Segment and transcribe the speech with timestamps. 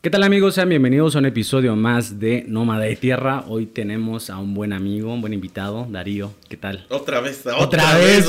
[0.00, 0.54] ¿Qué tal amigos?
[0.54, 3.44] Sean bienvenidos a un episodio más de Nómada de Tierra.
[3.48, 6.32] Hoy tenemos a un buen amigo, un buen invitado, Darío.
[6.48, 6.86] ¿Qué tal?
[6.88, 8.24] Otra vez, otra, otra vez.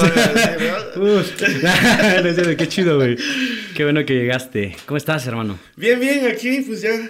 [0.96, 2.56] vez.
[2.58, 3.18] qué chido, güey.
[3.76, 4.76] Qué bueno que llegaste.
[4.88, 5.60] ¿Cómo estás, hermano?
[5.76, 7.08] Bien, bien, aquí pues ya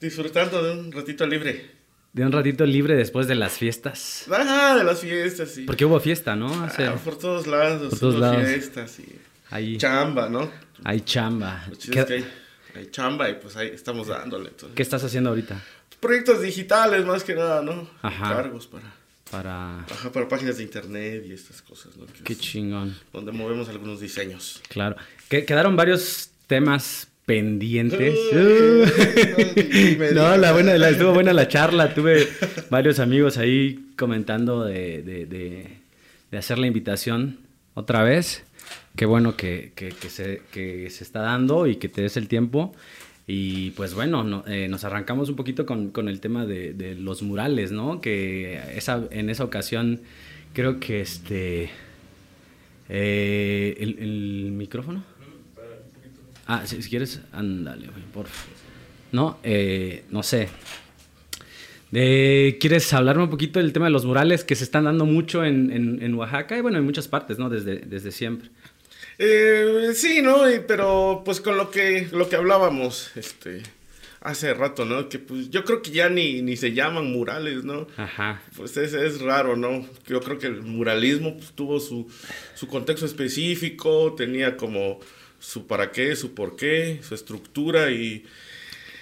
[0.00, 1.70] disfrutando de un ratito libre.
[2.12, 4.26] De un ratito libre después de las fiestas.
[4.28, 5.62] Ajá, de las fiestas, sí.
[5.66, 6.52] Porque hubo fiesta, ¿no?
[6.52, 8.44] Ah, por todos lados, por todos lados.
[8.44, 9.04] fiestas, sí.
[9.50, 10.50] Hay chamba, ¿no?
[10.82, 11.64] Hay chamba.
[11.80, 12.04] ¿Qué...
[12.04, 12.24] que hay,
[12.74, 14.50] hay, chamba y pues ahí estamos dándole.
[14.50, 14.74] Entonces.
[14.74, 15.62] ¿Qué estás haciendo ahorita?
[16.00, 17.88] Proyectos digitales, más que nada, ¿no?
[18.02, 18.34] Ajá.
[18.34, 18.92] Cargos para...
[19.30, 19.80] Para...
[19.80, 22.06] Ajá, para páginas de internet y estas cosas, ¿no?
[22.06, 22.96] Que Qué chingón.
[23.12, 24.60] Donde movemos algunos diseños.
[24.68, 24.96] Claro.
[25.28, 28.14] Que quedaron varios temas pendientes.
[30.14, 31.94] no, la buena, la, estuvo buena la charla.
[31.94, 32.28] Tuve
[32.68, 35.78] varios amigos ahí comentando de, de, de,
[36.30, 37.38] de hacer la invitación
[37.74, 38.44] otra vez.
[38.96, 39.72] Qué bueno que,
[40.08, 40.42] se,
[40.86, 42.74] está dando y que te des el tiempo.
[43.26, 47.72] Y pues bueno, no, eh, nos arrancamos un poquito con, el tema de, los murales,
[47.72, 48.00] ¿no?
[48.00, 50.02] Que esa, en esa ocasión
[50.52, 51.70] creo que este...
[52.88, 55.02] Eh, el, ¿El micrófono?
[56.46, 58.26] Ah, si, quieres, ándale, por
[59.12, 60.48] No, eh, no sé.
[61.90, 65.44] De, ¿Quieres hablarme un poquito del tema de los murales que se están dando mucho
[65.44, 67.48] en, en, en Oaxaca y bueno, en muchas partes, ¿no?
[67.48, 68.50] Desde, desde siempre.
[69.18, 70.42] Eh, sí, ¿no?
[70.66, 73.62] Pero pues con lo que, lo que hablábamos, este,
[74.20, 75.08] hace rato, ¿no?
[75.08, 77.86] Que pues yo creo que ya ni, ni se llaman murales, ¿no?
[77.96, 78.42] Ajá.
[78.56, 79.86] Pues es, es raro, ¿no?
[80.06, 82.08] Yo creo que el muralismo pues, tuvo su,
[82.54, 85.00] su contexto específico, tenía como
[85.38, 88.24] su para qué, su por qué, su estructura y...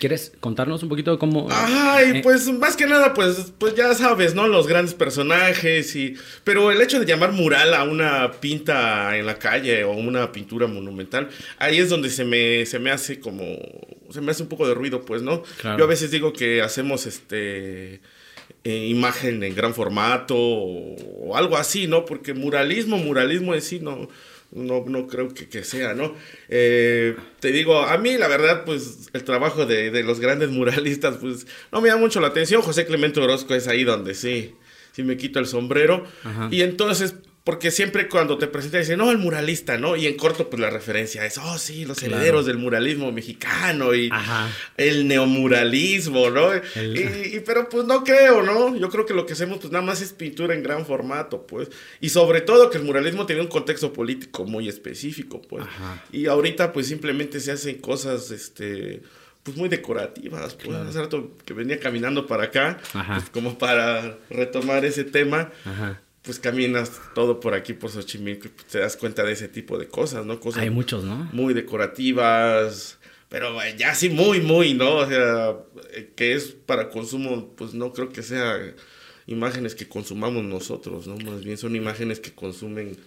[0.00, 1.46] ¿Quieres contarnos un poquito cómo...?
[1.50, 2.20] Ay, eh?
[2.22, 4.48] pues más que nada, pues, pues ya sabes, ¿no?
[4.48, 6.14] Los grandes personajes y...
[6.42, 10.66] Pero el hecho de llamar mural a una pinta en la calle o una pintura
[10.66, 13.44] monumental, ahí es donde se me, se me hace como...
[14.08, 15.42] Se me hace un poco de ruido, pues, ¿no?
[15.60, 15.76] Claro.
[15.76, 18.00] Yo a veces digo que hacemos este...
[18.64, 20.96] Eh, imagen en gran formato o,
[21.28, 22.04] o, algo así, ¿no?
[22.04, 24.08] Porque muralismo, muralismo en sí no
[24.52, 26.14] no, no creo que, que sea, ¿no?
[26.48, 31.16] Eh, te digo, a mí la verdad, pues el trabajo de, de, los grandes muralistas,
[31.16, 32.62] pues no me da mucho la atención.
[32.62, 34.54] José Clemente Orozco es ahí donde sí,
[34.92, 36.04] sí me quito el sombrero.
[36.24, 36.48] Ajá.
[36.50, 37.14] Y entonces,
[37.50, 39.96] porque siempre cuando te presentan dicen, no, el muralista, ¿no?
[39.96, 44.08] Y en corto, pues la referencia es, oh, sí, los herederos del muralismo mexicano y
[44.12, 44.48] Ajá.
[44.76, 46.52] el neomuralismo, ¿no?
[46.52, 46.96] El...
[46.96, 48.76] Y, y, pero pues no creo, ¿no?
[48.76, 51.70] Yo creo que lo que hacemos, pues nada más es pintura en gran formato, pues.
[52.00, 55.64] Y sobre todo que el muralismo tiene un contexto político muy específico, pues.
[55.64, 56.04] Ajá.
[56.12, 59.02] Y ahorita, pues simplemente se hacen cosas, este
[59.42, 60.54] pues muy decorativas.
[60.54, 60.88] Pues, Claro.
[60.88, 63.14] hace rato que venía caminando para acá, Ajá.
[63.14, 66.00] pues como para retomar ese tema, Ajá.
[66.22, 69.78] Pues caminas todo por aquí, por Xochimilco, y pues, te das cuenta de ese tipo
[69.78, 70.38] de cosas, ¿no?
[70.38, 71.28] Cosas Hay muchos, ¿no?
[71.32, 72.98] muy decorativas,
[73.28, 74.96] pero ya sí muy, muy, ¿no?
[74.96, 75.56] O sea,
[75.92, 78.58] eh, que es para consumo, pues no creo que sea
[79.26, 81.16] imágenes que consumamos nosotros, ¿no?
[81.16, 82.98] Más bien son imágenes que consumen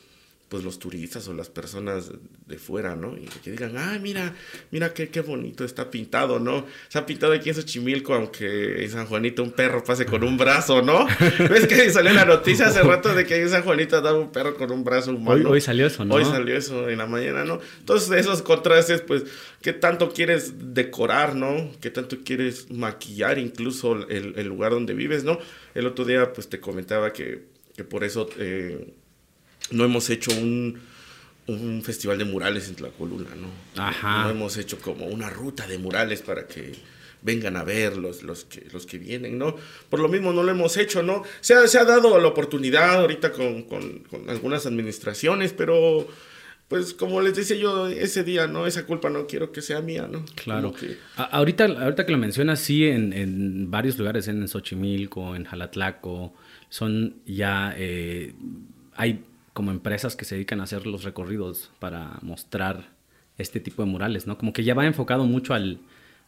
[0.53, 2.11] pues los turistas o las personas
[2.45, 3.17] de fuera, ¿no?
[3.17, 4.35] Y que digan, ah, mira,
[4.69, 6.67] mira qué, qué bonito está pintado, ¿no?
[6.89, 10.37] Se ha pintado aquí en Xochimilco, aunque en San Juanito un perro pase con un
[10.37, 11.07] brazo, ¿no?
[11.49, 14.53] ¿Ves que salió la noticia hace rato de que en San Juanito daba un perro
[14.53, 15.49] con un brazo humano?
[15.49, 16.13] Hoy, hoy salió eso, ¿no?
[16.13, 17.59] Hoy salió eso en la mañana, ¿no?
[17.79, 19.23] Entonces esos contrastes, pues,
[19.59, 21.71] ¿qué tanto quieres decorar, ¿no?
[21.81, 25.39] ¿Qué tanto quieres maquillar incluso el, el lugar donde vives, ¿no?
[25.73, 27.41] El otro día, pues, te comentaba que,
[27.75, 28.29] que por eso...
[28.37, 28.93] Eh,
[29.71, 30.79] no hemos hecho un,
[31.47, 33.81] un, festival de murales en Tlacolula, ¿no?
[33.81, 34.23] Ajá.
[34.23, 36.73] No hemos hecho como una ruta de murales para que
[37.21, 39.55] vengan a ver los, los, que, los que vienen, ¿no?
[39.89, 41.23] Por lo mismo no lo hemos hecho, ¿no?
[41.41, 46.07] Se ha, se ha dado la oportunidad ahorita con, con, con algunas administraciones, pero
[46.67, 48.65] pues como les decía yo ese día, ¿no?
[48.65, 50.25] Esa culpa no quiero que sea mía, ¿no?
[50.35, 50.73] Claro.
[50.73, 50.97] Que...
[51.15, 56.33] Ahorita, ahorita que lo mencionas, sí, en, en varios lugares, en Xochimilco, en Jalatlaco,
[56.69, 58.33] son ya, eh,
[58.95, 59.23] hay
[59.53, 62.91] como empresas que se dedican a hacer los recorridos para mostrar
[63.37, 64.37] este tipo de murales, ¿no?
[64.37, 65.79] Como que ya va enfocado mucho al,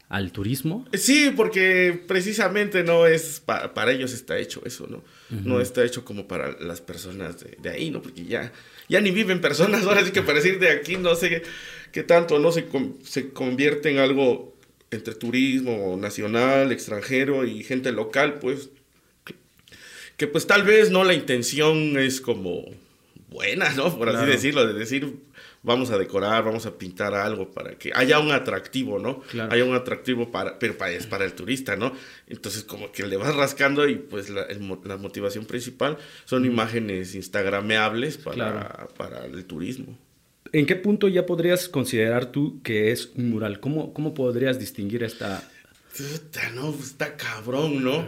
[0.09, 0.85] al turismo.
[0.93, 4.97] Sí, porque precisamente no es, para, para ellos está hecho eso, ¿no?
[4.97, 5.43] Uh -huh.
[5.43, 8.01] No está hecho como para las personas de, de, ahí, ¿no?
[8.01, 8.51] Porque ya,
[8.87, 11.43] ya ni viven personas, ahora sí que para decir de aquí no sé
[11.91, 12.51] qué tanto, ¿no?
[12.51, 12.65] Se,
[13.03, 14.55] se convierte en algo
[14.91, 18.69] entre turismo nacional, extranjero y gente local, pues,
[20.17, 22.65] que pues tal vez no la intención es como
[23.35, 23.95] buena, ¿no?
[23.97, 24.31] Por así Claro.
[24.31, 25.15] decirlo, de decir,
[25.61, 29.21] vamos a decorar, vamos a pintar algo para que haya un atractivo, ¿no?
[29.21, 29.51] Claro.
[29.53, 31.91] Haya un atractivo para, pero para, es para el turista, ¿no?
[32.27, 36.45] Entonces como que le vas rascando y pues la, el mo- la motivación principal son
[36.45, 38.89] imágenes instagrameables para, Claro.
[38.97, 39.97] para el turismo.
[40.51, 43.59] ¿En qué punto ya podrías considerar tú que es un mural?
[43.59, 45.43] ¿Cómo, cómo podrías distinguir esta...
[45.97, 48.07] Puta, no, pues, está cabrón, ¿no?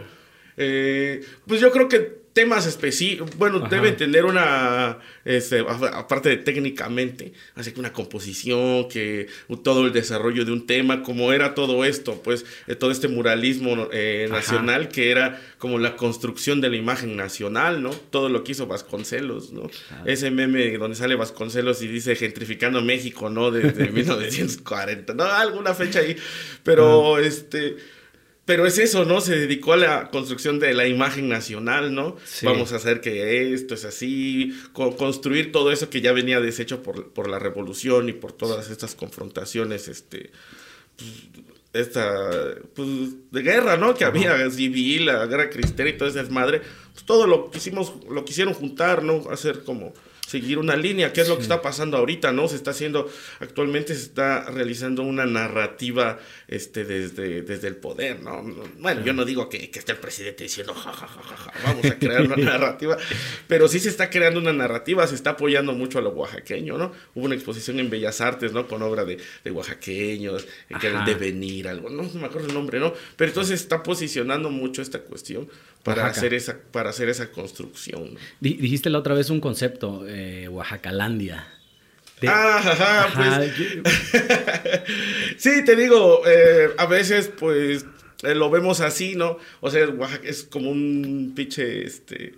[0.56, 7.32] Eh, pues yo creo que temas específicos, bueno, deben tener una, este, aparte de técnicamente,
[7.56, 9.26] así que una composición, que
[9.64, 13.88] todo el desarrollo de un tema, como era todo esto, pues eh, todo este muralismo
[13.90, 17.90] eh, nacional, que era como la construcción de la imagen nacional, ¿no?
[17.90, 19.68] Todo lo que hizo Vasconcelos, ¿no?
[20.04, 23.50] Ese meme donde sale Vasconcelos y dice gentrificando México, ¿no?
[23.50, 25.24] Desde 1940, ¿no?
[25.24, 26.16] Alguna fecha ahí,
[26.62, 27.97] pero este
[28.48, 29.20] pero es eso, ¿no?
[29.20, 32.16] Se dedicó a la construcción de la imagen nacional, ¿no?
[32.44, 37.12] Vamos a hacer que esto es así, construir todo eso que ya venía deshecho por,
[37.12, 40.30] por, la revolución y por todas estas confrontaciones, este,
[40.96, 41.10] pues,
[41.74, 42.88] esta, pues,
[43.30, 43.94] de guerra, ¿no?
[43.94, 46.62] Que había civil, la guerra cristiana y todo ese desmadre,
[46.94, 49.28] pues todo lo quisimos, lo quisieron juntar, ¿no?
[49.30, 49.92] Hacer como
[50.28, 52.48] seguir una línea, ¿qué es lo que está pasando ahorita, no?
[52.48, 53.10] Se está haciendo,
[53.40, 58.42] actualmente se está realizando una narrativa este, desde, desde el poder, ¿no?
[58.78, 61.86] Bueno, yo no digo que, que esté el presidente diciendo, ja, ja, ja, ja, vamos
[61.86, 62.98] a crear una narrativa,
[63.46, 66.92] pero sí se está creando una narrativa, se está apoyando mucho a lo oaxaqueño, ¿no?
[67.14, 68.68] Hubo una exposición en Bellas Artes, ¿no?
[68.68, 70.46] Con obra de, de oaxaqueños,
[70.78, 72.92] que era el devenir, algo, no, no me acuerdo el nombre, ¿no?
[73.16, 75.48] Pero entonces está posicionando mucho esta cuestión
[75.88, 78.16] para hacer esa para hacer esa construcción.
[78.40, 81.46] Dijiste la otra vez un concepto, eh, Oaxacalandia.
[82.26, 83.52] Ah, pues.
[85.36, 87.86] sí, te digo, eh, a veces pues
[88.24, 89.38] eh, lo vemos así, ¿no?
[89.60, 92.34] O sea, Oaxaca es como un pinche, este,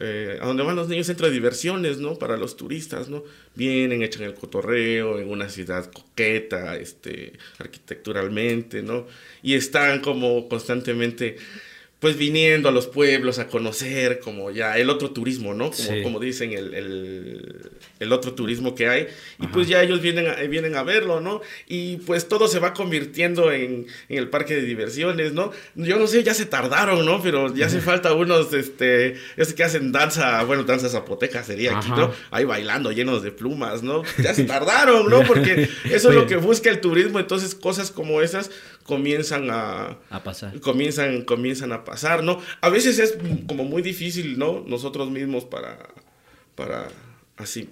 [0.00, 2.16] a donde van los niños, centro de diversiones, ¿no?
[2.16, 3.22] Para los turistas, ¿no?
[3.54, 9.06] Vienen, echan el cotorreo en una ciudad coqueta, este, arquitecturalmente, ¿no?
[9.42, 11.36] Y están como constantemente
[11.98, 15.70] pues viniendo a los pueblos a conocer como ya el otro turismo, ¿no?
[15.70, 16.74] Como, como dicen, el,
[17.98, 19.06] el, otro turismo que hay.
[19.40, 21.40] Y pues ya ellos vienen a, vienen a verlo, ¿no?
[21.66, 25.52] Y pues todo se va convirtiendo en, en, el parque de diversiones, ¿no?
[25.74, 27.22] Yo no sé, ya se tardaron, ¿no?
[27.22, 31.88] Pero ya hace falta unos, este, es que hacen danza, bueno, danza zapoteca sería aquí,
[31.88, 32.12] ¿no?
[32.30, 34.02] Ahí bailando, llenos de plumas, ¿no?
[34.22, 35.22] Ya se tardaron, ¿no?
[35.22, 38.50] Porque eso es lo que busca el turismo, entonces cosas como esas
[38.82, 40.60] comienzan a, a pasar.
[40.60, 42.42] Comienzan, comienzan a pasar, ¿no?
[42.60, 43.16] A veces es
[43.48, 44.62] como muy difícil, ¿no?
[44.66, 45.78] Nosotros mismos para,
[46.54, 46.88] para
[47.38, 47.70] así,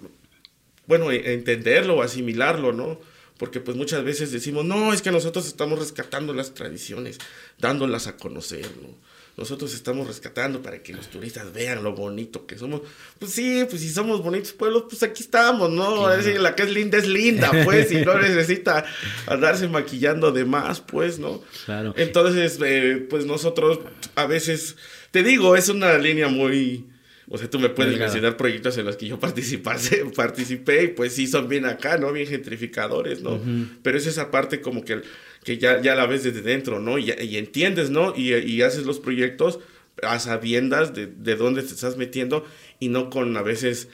[0.87, 2.99] bueno, e, entenderlo, asimilarlo, ¿no?
[3.37, 7.19] Porque pues muchas veces decimos, no, es que nosotros estamos rescatando las tradiciones,
[7.59, 8.89] dándolas a conocer, ¿no?
[9.37, 12.81] Nosotros estamos rescatando para que los turistas vean lo bonito que somos.
[13.19, 16.07] Pues sí, pues si somos bonitos pueblos, pues aquí estamos, ¿no?
[16.07, 18.85] la que es linda es linda, pues, y no necesita
[19.27, 21.43] andarse maquillando de más, pues, ¿no?
[21.65, 21.93] Claro.
[21.97, 23.79] Entonces, eh, pues nosotros
[24.15, 24.77] a veces,
[25.11, 26.85] te digo, es una línea muy...
[27.27, 31.13] O sea, tú me puedes mencionar proyectos en los que yo participase, participé y pues
[31.13, 32.11] sí son bien acá, ¿no?
[32.11, 33.39] Bien gentrificadores, ¿no?
[33.81, 35.01] Pero es esa parte como que
[35.45, 36.97] que ya, ya la ves desde dentro, ¿no?
[36.97, 38.15] Y, entiendes, ¿no?
[38.15, 39.59] Y, haces los proyectos
[40.01, 42.45] a sabiendas de, de dónde te estás metiendo
[42.79, 43.87] y no con a veces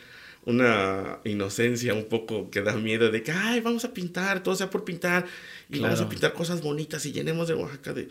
[0.45, 4.69] una inocencia un poco que da miedo de que, ay, vamos a pintar, todo sea
[4.69, 5.25] por pintar,
[5.69, 8.07] y vamos a pintar cosas bonitas y llenemos de Oaxaca de,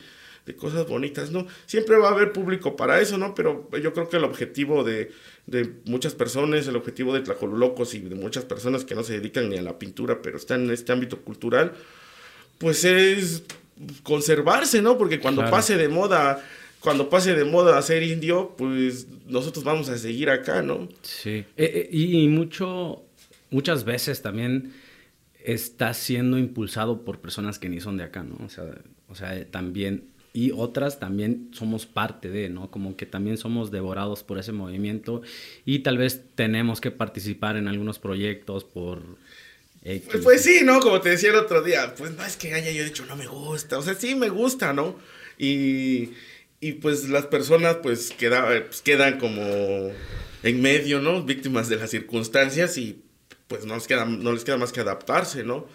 [0.52, 1.46] de, cosas bonitas, ¿no?
[1.66, 3.34] Siempre va a haber público para eso, ¿no?
[3.34, 5.10] Pero yo creo que el objetivo de,
[5.46, 9.48] de muchas personas, el objetivo de Tlajolulocos y de muchas personas que no se dedican
[9.48, 11.72] ni a la pintura, pero están en este ámbito cultural,
[12.58, 13.42] pues es
[14.02, 14.98] conservarse, ¿no?
[14.98, 16.44] Porque cuando pase de moda,
[16.80, 20.88] cuando pase de moda ser indio, pues nosotros vamos a seguir acá, ¿no?
[21.02, 21.30] Sí.
[21.30, 23.04] Eh, eh, y mucho,
[23.50, 24.72] muchas veces también
[25.44, 28.36] está siendo impulsado por personas que ni son de acá, ¿no?
[28.44, 28.64] O sea,
[29.08, 32.70] o sea, también, y otras también somos parte de, ¿no?
[32.70, 35.22] Como que también somos devorados por ese movimiento
[35.64, 39.02] y tal vez tenemos que participar en algunos proyectos por
[39.82, 40.80] pues, pues, sí, ¿no?
[40.80, 43.26] Como te decía el otro día, pues no es que haya yo dicho no me
[43.26, 44.96] gusta, o sea, sí me gusta, ¿no?
[45.38, 46.10] Y,
[46.60, 49.42] y pues las personas pues, pues quedan como
[50.42, 51.22] en medio, ¿no?
[51.22, 53.02] Víctimas de las circunstancias y
[53.48, 55.66] pues no les queda, no les queda más que adaptarse, ¿no?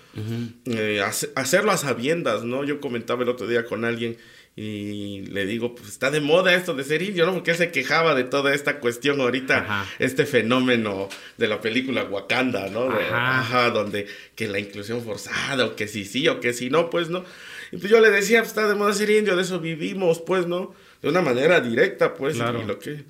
[0.65, 1.01] Eh,
[1.35, 2.63] hacerlo a sabiendas, ¿no?
[2.63, 4.17] Yo comentaba el otro día con alguien
[4.57, 7.33] y le digo, pues está de moda esto de ser indio, ¿no?
[7.33, 12.69] Porque él se quejaba de toda esta cuestión ahorita, este fenómeno de la película Wakanda,
[12.69, 12.89] ¿no?
[12.89, 13.69] Ajá.
[13.71, 17.25] donde que la inclusión forzada, o que sí sí, o que sí no, pues no.
[17.73, 20.47] Y pues yo le decía, pues está de moda ser indio, de eso vivimos, pues,
[20.47, 20.73] ¿no?
[21.01, 22.61] De una manera directa, pues, claro.
[22.61, 23.03] y lo que...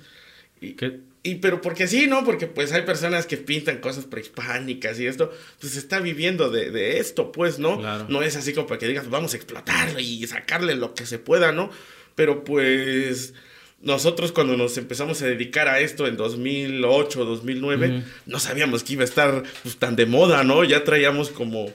[0.60, 0.98] Y, ¿Qué?
[1.26, 2.24] Y pero porque sí, ¿no?
[2.24, 6.70] Porque pues hay personas que pintan cosas prehispánicas y esto, pues se está viviendo de,
[6.70, 7.80] de esto, pues, ¿no?
[8.08, 11.18] No es así como para que digas, vamos a explotarlo y sacarle lo que se
[11.18, 11.70] pueda, ¿no?
[12.14, 13.34] Pero pues
[13.80, 19.02] nosotros cuando nos empezamos a dedicar a esto en 2008, 2009, no sabíamos que iba
[19.02, 20.62] a estar pues, tan de moda, ¿no?
[20.62, 21.72] Ya traíamos como,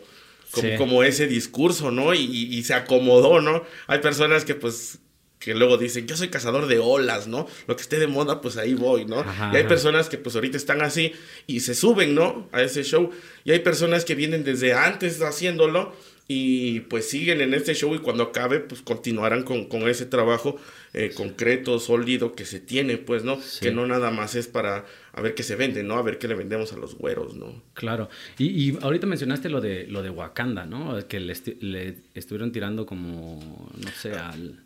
[0.78, 2.14] como, ese discurso, ¿no?
[2.14, 3.66] Y, y, se acomodó, ¿no?
[3.88, 5.00] Hay personas que pues
[5.42, 7.48] que luego dicen, yo soy cazador de olas, ¿no?
[7.68, 9.26] Lo que esté de moda, pues ahí voy, ¿no?
[9.52, 11.14] y hay personas que pues ahorita están así
[11.48, 12.48] y se suben, ¿no?
[12.52, 13.10] A ese show.
[13.44, 15.94] Y hay personas que vienen desde antes haciéndolo
[16.28, 20.58] y pues siguen en este show y cuando acabe, pues continuarán con, con ese trabajo
[20.94, 23.40] eh, concreto, sólido que se tiene, pues, ¿no?
[23.60, 25.96] Que no nada más es para a ver qué se vende, ¿no?
[25.96, 27.64] A ver qué le vendemos a los güeros, ¿no?
[27.74, 28.10] Claro.
[28.38, 31.06] Y, y ahorita mencionaste lo de, lo de Wakanda, ¿no?
[31.08, 34.60] Que le, le estuvieron tirando como, no sé, al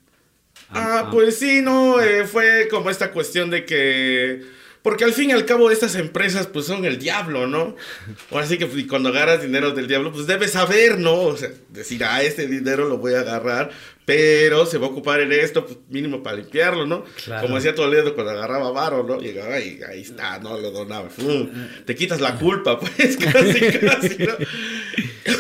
[0.69, 4.55] Ah, pues sí, no, eh, fue como esta cuestión de que...
[4.81, 7.75] Porque al fin y al cabo estas empresas pues son el diablo, ¿no?
[8.29, 11.21] O así que pues, cuando agarras dinero del diablo pues debes saber, ¿no?
[11.21, 13.71] O sea, decir, ah, este dinero lo voy a agarrar,
[14.05, 17.03] pero se va a ocupar en esto, pues mínimo para limpiarlo, ¿no?
[17.41, 19.19] Como decía Toledo cuando agarraba varo, ¿no?
[19.19, 20.59] Llegaba y ahí está, ¿no?
[20.59, 21.09] Lo donaba.
[21.85, 24.33] te quitas la culpa, pues, casi, casi, ¿no?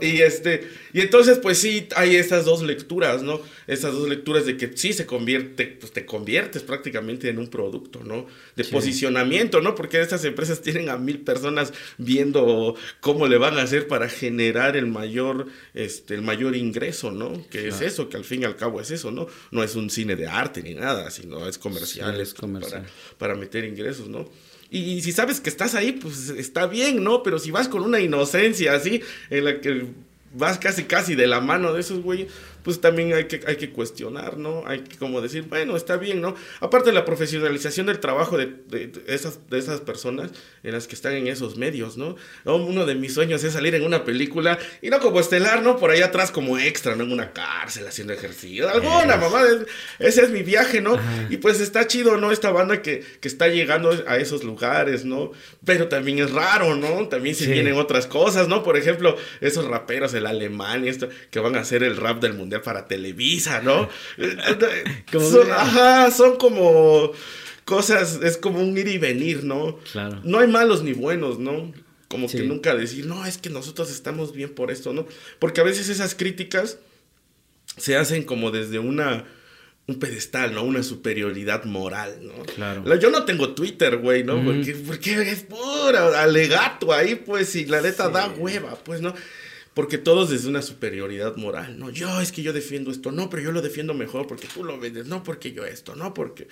[0.00, 3.40] Y este, y entonces, pues sí, hay estas dos lecturas, ¿no?
[3.66, 8.02] Estas dos lecturas de que sí se convierte, pues te conviertes prácticamente en un producto,
[8.04, 8.26] ¿no?
[8.56, 9.74] De posicionamiento, ¿no?
[9.74, 14.76] Porque estas empresas tienen a mil personas viendo cómo le van a hacer para generar
[14.76, 17.46] el mayor, este, el mayor ingreso, ¿no?
[17.48, 19.26] Que es eso, que al fin y al cabo es eso, ¿no?
[19.50, 22.82] No es un cine de arte ni nada, sino es comercial, es comercial.
[23.18, 24.28] Para, para meter ingresos, ¿no?
[24.72, 27.22] Y, si sabes que estás ahí, pues está bien, ¿no?
[27.22, 29.86] Pero si vas con una inocencia así, en la que
[30.34, 33.70] vas casi casi de la mano de esos güeyes, pues también hay que, hay que
[33.70, 34.64] cuestionar, ¿no?
[34.66, 36.34] Hay que como decir, bueno, está bien, ¿no?
[36.60, 40.30] Aparte de la profesionalización del trabajo de, de, esas, de esas personas
[40.62, 42.16] en las que están en esos medios, ¿no?
[42.44, 45.76] Uno de mis sueños es salir en una película, y no como estelar, ¿no?
[45.76, 47.04] Por ahí atrás como extra, ¿no?
[47.04, 49.42] En una cárcel haciendo ejercicio, alguna, mamá,
[49.98, 50.98] ese es mi viaje, ¿no?
[51.30, 52.30] Y pues está chido, ¿no?
[52.30, 55.32] Esta banda que, que está llegando a esos lugares, ¿no?
[55.64, 57.08] Pero también es raro, ¿no?
[57.08, 58.62] También se vienen otras cosas, ¿no?
[58.62, 62.34] Por ejemplo, esos raperos, el alemán y esto, que van a hacer el rap del
[62.34, 63.88] mundo para Televisa, ¿no?
[65.12, 67.12] son, ajá, son como
[67.64, 69.78] cosas, es como un ir y venir, ¿no?
[69.92, 70.20] Claro.
[70.24, 71.72] No hay malos ni buenos, ¿no?
[72.08, 75.06] Como que nunca decir, no, es que nosotros estamos bien por esto, ¿no?
[75.38, 76.78] Porque a veces esas críticas
[77.78, 79.24] se hacen como desde una
[79.86, 80.62] un pedestal, ¿no?
[80.62, 82.42] Una superioridad moral, ¿no?
[82.44, 82.96] Claro.
[82.96, 84.42] Yo no tengo Twitter, güey, ¿no?
[84.44, 89.14] porque, porque, es puro alegato ahí, pues, y la neta da hueva, pues, ¿no?
[89.74, 91.90] Porque todos desde una superioridad moral, ¿no?
[91.90, 94.78] Yo es que yo defiendo esto, no, pero yo lo defiendo mejor porque tú lo
[94.78, 96.48] vendes, no porque yo esto, no porque...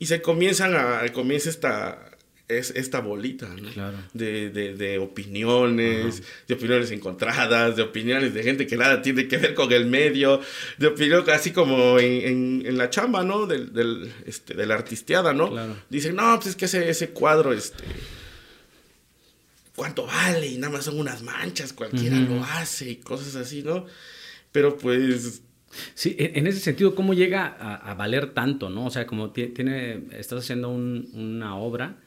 [0.00, 2.10] Y se comienzan a, comienza esta,
[2.48, 3.70] es esta bolita, ¿no?
[3.70, 3.98] Claro.
[4.12, 9.36] De, de, de opiniones, de opiniones encontradas, de opiniones de gente que nada tiene que
[9.36, 10.40] ver con el medio,
[10.78, 13.46] de opinión así como en, en, la chamba, ¿no?
[13.46, 15.50] Del, del, este, de la artisteada, ¿no?
[15.50, 15.76] Claro.
[15.90, 17.84] Dicen, no, pues es que ese, ese cuadro, este
[19.78, 23.86] cuánto vale y nada más son unas manchas, cualquiera lo hace y cosas así, ¿no?
[24.52, 25.42] Pero pues...
[25.94, 28.86] Sí, en ese sentido, ¿cómo llega a, valer tanto, no?
[28.86, 31.98] O sea, como tiene, estás haciendo una obra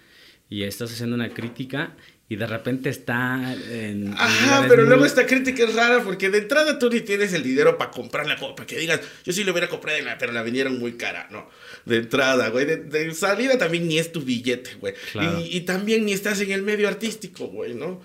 [0.49, 1.95] y estás haciendo una crítica
[2.31, 4.13] y de repente está en...
[4.17, 7.77] Ajá, pero luego esta crítica es rara porque de entrada tú ni tienes el dinero
[7.77, 11.27] para comprarla, para que digas, yo sí lo hubiera comprado, pero la vendieron muy cara,
[11.29, 11.49] ¿no?
[11.83, 12.65] De entrada, güey.
[12.65, 14.93] De, salida también ni es tu billete, güey.
[15.13, 18.01] Y, y, también ni estás en el medio artístico, güey, ¿no?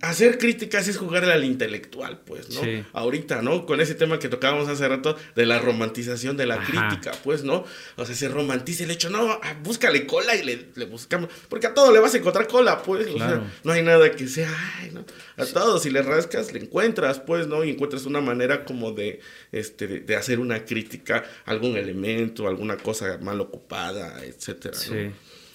[0.00, 2.60] Hacer críticas es jugarle al intelectual, pues, ¿no?
[2.92, 3.66] Ahorita, ¿no?
[3.66, 7.64] Con ese tema que tocábamos hace rato de la romantización de la crítica, pues, ¿no?
[7.94, 11.68] O sea, se romantiza el hecho, no, ah, búscale cola y le, le buscamos, porque
[11.68, 14.50] a todo le vas a encontrar cola, pues, o sea, no hay nada que sea,
[14.78, 15.04] ay, ¿no?
[15.36, 17.64] A todos, si le rascas, le encuentras, pues, ¿no?
[17.64, 19.20] Y encuentras una manera como de,
[19.52, 24.76] este, de, hacer una crítica a algún elemento, alguna cosa mal ocupada, etcétera,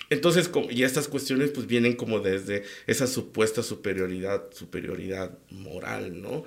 [0.09, 6.43] Entonces, y estas cuestiones pues vienen como desde esa supuesta superioridad, superioridad moral, ¿no?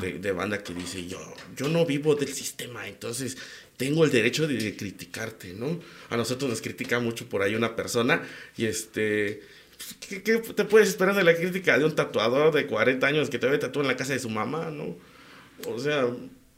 [0.00, 1.18] De, de, banda que dice, yo,
[1.54, 3.36] yo no vivo del sistema, entonces
[3.76, 5.80] tengo el derecho de criticarte, ¿no?
[6.10, 8.22] A nosotros nos critica mucho por ahí una persona
[8.56, 9.42] y este
[10.08, 13.46] ¿Qué, te puedes esperar de la crítica de un tatuador de 40 años que te
[13.46, 14.96] ve tatuar en la casa de su mamá, no?
[15.66, 16.06] O sea,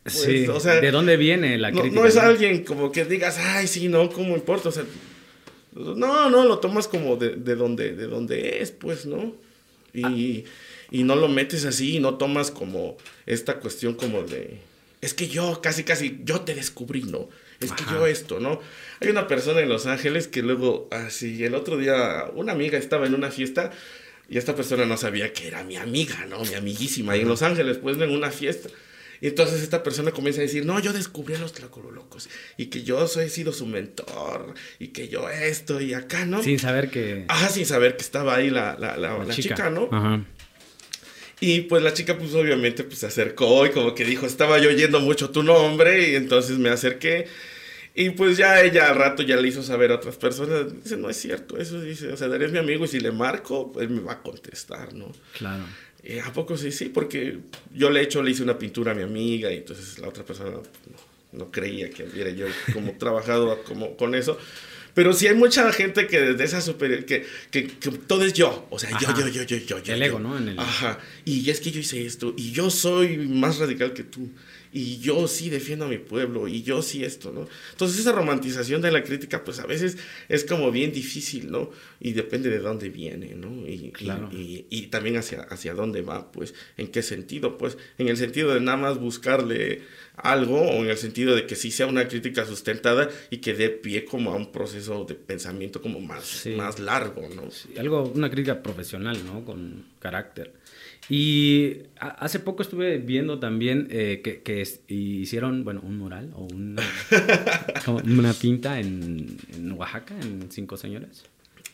[0.03, 1.95] pues, o sea, ¿de dónde viene la crítica?
[1.95, 4.69] No, es alguien como que digas, ay, sí, no, ¿cómo importa?
[4.69, 4.85] O sea,
[5.75, 9.35] no, no, lo tomas como de, de, donde, de donde es, pues, ¿no?
[9.93, 10.45] Y,
[10.91, 14.61] y no lo metes así y no tomas como esta cuestión como de,
[15.01, 17.29] es que yo, casi, casi, yo te descubrí, ¿no?
[17.61, 18.61] Es que yo esto, ¿no?
[19.01, 23.07] Hay una persona en Los Ángeles que luego, así, el otro día, una amiga estaba
[23.07, 23.71] en una fiesta
[24.29, 26.41] y esta persona no sabía que era mi amiga, ¿no?
[26.41, 28.69] Mi amiguísima, y en Los Ángeles, pues, en una fiesta.
[29.21, 32.83] Y entonces esta persona comienza a decir, no, yo descubrí a los tlacololocos y que
[32.83, 36.43] yo soy, he sido su mentor y que yo esto y acá, ¿no?
[36.43, 37.25] Sin saber que...
[37.29, 39.71] Ajá, sin saber que estaba ahí la, la, la, la chica.
[39.71, 39.89] ¿no?
[39.91, 40.23] Ajá.
[41.41, 44.71] Y pues la chica pues obviamente pues se acercó y como que dijo, estaba yo
[44.71, 47.27] oyendo mucho tu nombre y entonces me acerqué.
[47.95, 51.09] Y pues ya ella al rato ya le hizo saber a otras personas, dice, no
[51.09, 53.89] es cierto, eso dice, o sea, Darío es mi amigo y si le marco, él
[53.89, 55.11] me va a contestar, ¿no?
[55.39, 55.65] Claro.
[56.03, 56.71] Eh, ¿A poco sí?
[56.73, 57.39] Sí, porque
[57.75, 60.25] yo le he hecho, le hice una pintura a mi amiga y entonces la otra
[60.25, 60.59] persona
[61.33, 64.39] no, creía que hubiera yo como trabajado como con eso.
[64.97, 68.67] Pero sí hay mucha gente que desde esa superior, que, que, que, todo es yo.
[68.71, 69.93] O sea, yo, yo, yo, yo, yo, yo.
[69.93, 70.39] El ego, ¿no?
[70.39, 70.59] En el...
[70.59, 70.99] Ajá.
[71.27, 72.33] Y es que yo hice esto.
[72.35, 74.31] Y yo soy más radical que tú
[74.73, 77.49] y yo sí defiendo a mi pueblo y yo sí esto, ¿no?
[77.73, 81.71] Entonces esa romantización de la crítica pues a veces es como bien difícil, ¿no?
[82.01, 83.67] Y depende de dónde viene, ¿no?
[83.67, 84.29] Y, claro.
[84.33, 88.55] y, y, también hacia, hacia dónde va, pues, en qué sentido, pues, en el sentido
[88.55, 89.83] de nada más buscarle
[90.17, 93.69] algo o en el sentido de que sí sea una crítica sustentada y que dé
[93.71, 97.49] pie como a un proceso de pensamiento como más, más largo, ¿no?
[97.79, 99.45] algo, una crítica profesional, ¿no?
[99.45, 100.53] Con carácter.
[101.09, 106.49] Y hace poco estuve viendo también eh, que, que, hicieron, bueno, un mural o
[108.05, 111.25] una pinta en, en, Oaxaca, en Cinco Señores.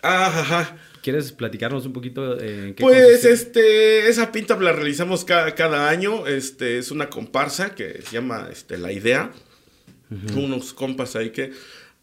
[0.03, 0.77] Ajá.
[1.03, 2.39] ¿Quieres platicarnos un poquito?
[2.41, 6.27] Eh, qué pues este, esa pinta la realizamos cada, cada, año.
[6.27, 9.33] Este, es una comparsa que se llama este, La Idea.
[10.37, 11.53] Unos compas ahí que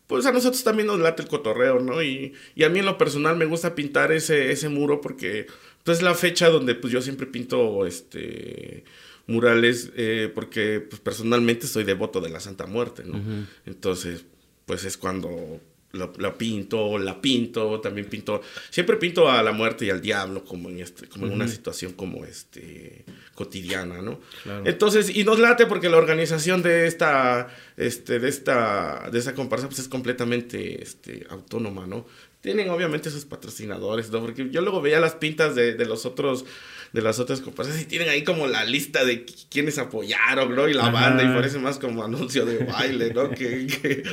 [0.09, 2.01] pues a nosotros también nos late el cotorreo, ¿no?
[2.01, 5.45] Y, y, a mí en lo personal me gusta pintar ese, ese muro porque
[5.77, 8.83] entonces la fecha donde pues yo siempre pinto este
[9.27, 13.21] murales eh, porque pues, personalmente soy devoto de la Santa Muerte, ¿no?
[13.67, 14.25] Entonces,
[14.65, 19.89] pues es cuando la, pinto, la pinto, también pinto, siempre pinto a la muerte y
[19.89, 23.03] al diablo como en este, como en una situación como este
[23.33, 24.19] cotidiana, ¿no?
[24.65, 29.67] Entonces, y nos late porque la organización de esta, este, de esta, de esta comparsa
[29.67, 32.05] pues es completamente, este, autónoma, ¿no?
[32.41, 34.21] tienen obviamente sus patrocinadores, ¿no?
[34.21, 36.45] Porque yo luego veía las pintas de, de los otros,
[36.91, 40.67] de las otras comparsas y tienen ahí como la lista de quienes apoyaron, ¿no?
[40.67, 43.29] Y la banda, y parece más como anuncio de baile, ¿no?
[43.29, 44.03] que, que,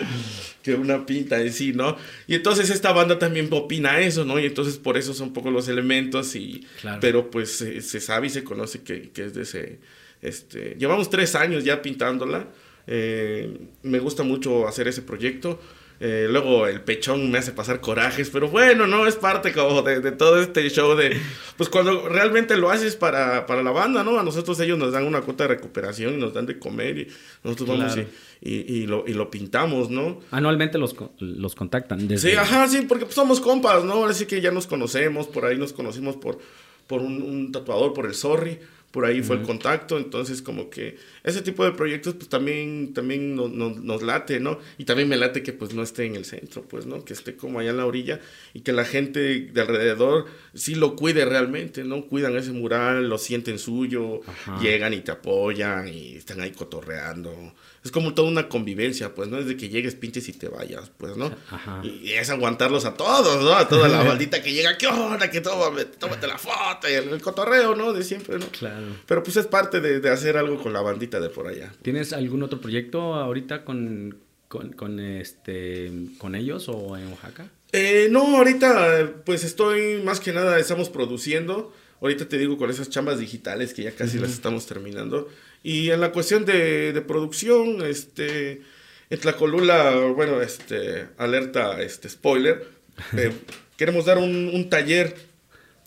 [0.63, 1.97] que, una pinta en sí, ¿no?
[2.27, 4.39] Y entonces esta banda también opina eso, ¿no?
[4.39, 6.67] Y entonces por eso son un poco los elementos y...
[7.01, 9.79] Pero pues se, sabe y se conoce que, que es de ese...
[10.23, 12.49] Este, llevamos tres años ya pintándola.
[12.87, 15.61] Eh, me gusta mucho hacer ese proyecto.
[15.99, 20.13] Eh, luego el pechón me hace pasar corajes, pero bueno, no es parte como de,
[20.13, 21.19] todo este show de,
[21.57, 24.19] pues cuando realmente lo haces para, para, la banda, ¿no?
[24.19, 27.09] A nosotros ellos nos dan una cuota de recuperación y nos dan de comer y
[27.43, 27.99] nosotros vamos
[28.43, 30.21] y, y, lo, y lo pintamos, ¿no?
[30.31, 32.07] Anualmente los, los contactan.
[32.07, 32.31] Desde...
[32.31, 33.95] Sí, ajá, sí, porque pues, somos compas, ¿no?
[33.95, 36.39] Ahora sí que ya nos conocemos, por ahí nos conocimos por,
[36.87, 38.59] por un, un tatuador, por el Sorry
[38.97, 43.35] por ahí fue el contacto, entonces como que ese tipo de proyectos pues también, también
[43.35, 44.61] nos late, ¿no?
[44.79, 47.05] Y también me late que pues no esté en el centro, pues, ¿no?
[47.05, 48.21] Que esté como allá en la orilla
[48.55, 52.07] y que la gente de alrededor sí lo cuide realmente, ¿no?
[52.07, 54.21] Cuidan ese mural, lo sienten suyo,
[54.63, 57.53] llegan y te apoyan y están ahí cotorreando
[57.87, 59.37] es como toda una convivencia, pues, ¿no?
[59.37, 61.31] Desde que llegues, pinches y te vayas, pues, ¿no?
[61.51, 61.81] Ajá.
[61.85, 63.55] Y, es aguantarlos a todos, ¿no?
[63.55, 65.31] A toda la baldita que llega, ¿qué onda?
[65.31, 67.93] Que tómate, tómate la foto y el, cotorreo, ¿no?
[67.93, 68.47] De siempre, ¿no?
[68.49, 68.87] Claro.
[69.07, 71.73] Pero pues es parte de, de, hacer algo con la bandita de por allá.
[71.83, 77.51] ¿Tienes algún otro proyecto ahorita con, con, con este, con ellos o en Oaxaca?
[77.73, 81.73] Eh, no, ahorita pues estoy más que nada, estamos produciendo.
[82.01, 85.29] Ahorita te digo con esas chambas digitales que ya casi las estamos terminando.
[85.63, 88.63] Y en la cuestión de, de producción, este,
[89.11, 92.69] en Tlacolula, bueno, este, alerta, este, spoiler,
[93.17, 93.33] eh,
[93.77, 95.15] queremos dar un, un, taller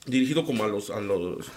[0.06, 1.48] dirigido como a los, a los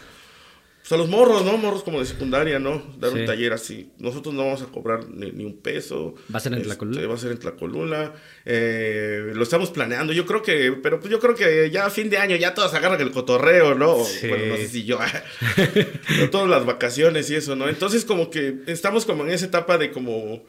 [0.82, 1.56] pues a los morros, ¿no?
[1.56, 2.82] Morros como de secundaria, ¿no?
[2.98, 3.92] Dar un taller así.
[3.98, 6.16] Nosotros no vamos a cobrar ni, un peso.
[6.34, 7.06] ¿Va a ser en este, Tlacolula?
[7.06, 8.14] Va a ser en Tlacolula.
[8.44, 10.12] Eh, lo estamos planeando.
[10.12, 12.74] Yo creo que, pero pues yo creo que ya a fin de año ya todos
[12.74, 13.94] agarran el cotorreo, ¿no?
[13.94, 14.98] Bueno, no sé si yo.
[16.32, 17.68] todas las vacaciones y eso, ¿no?
[17.68, 20.42] Entonces como que estamos como en esa etapa de como...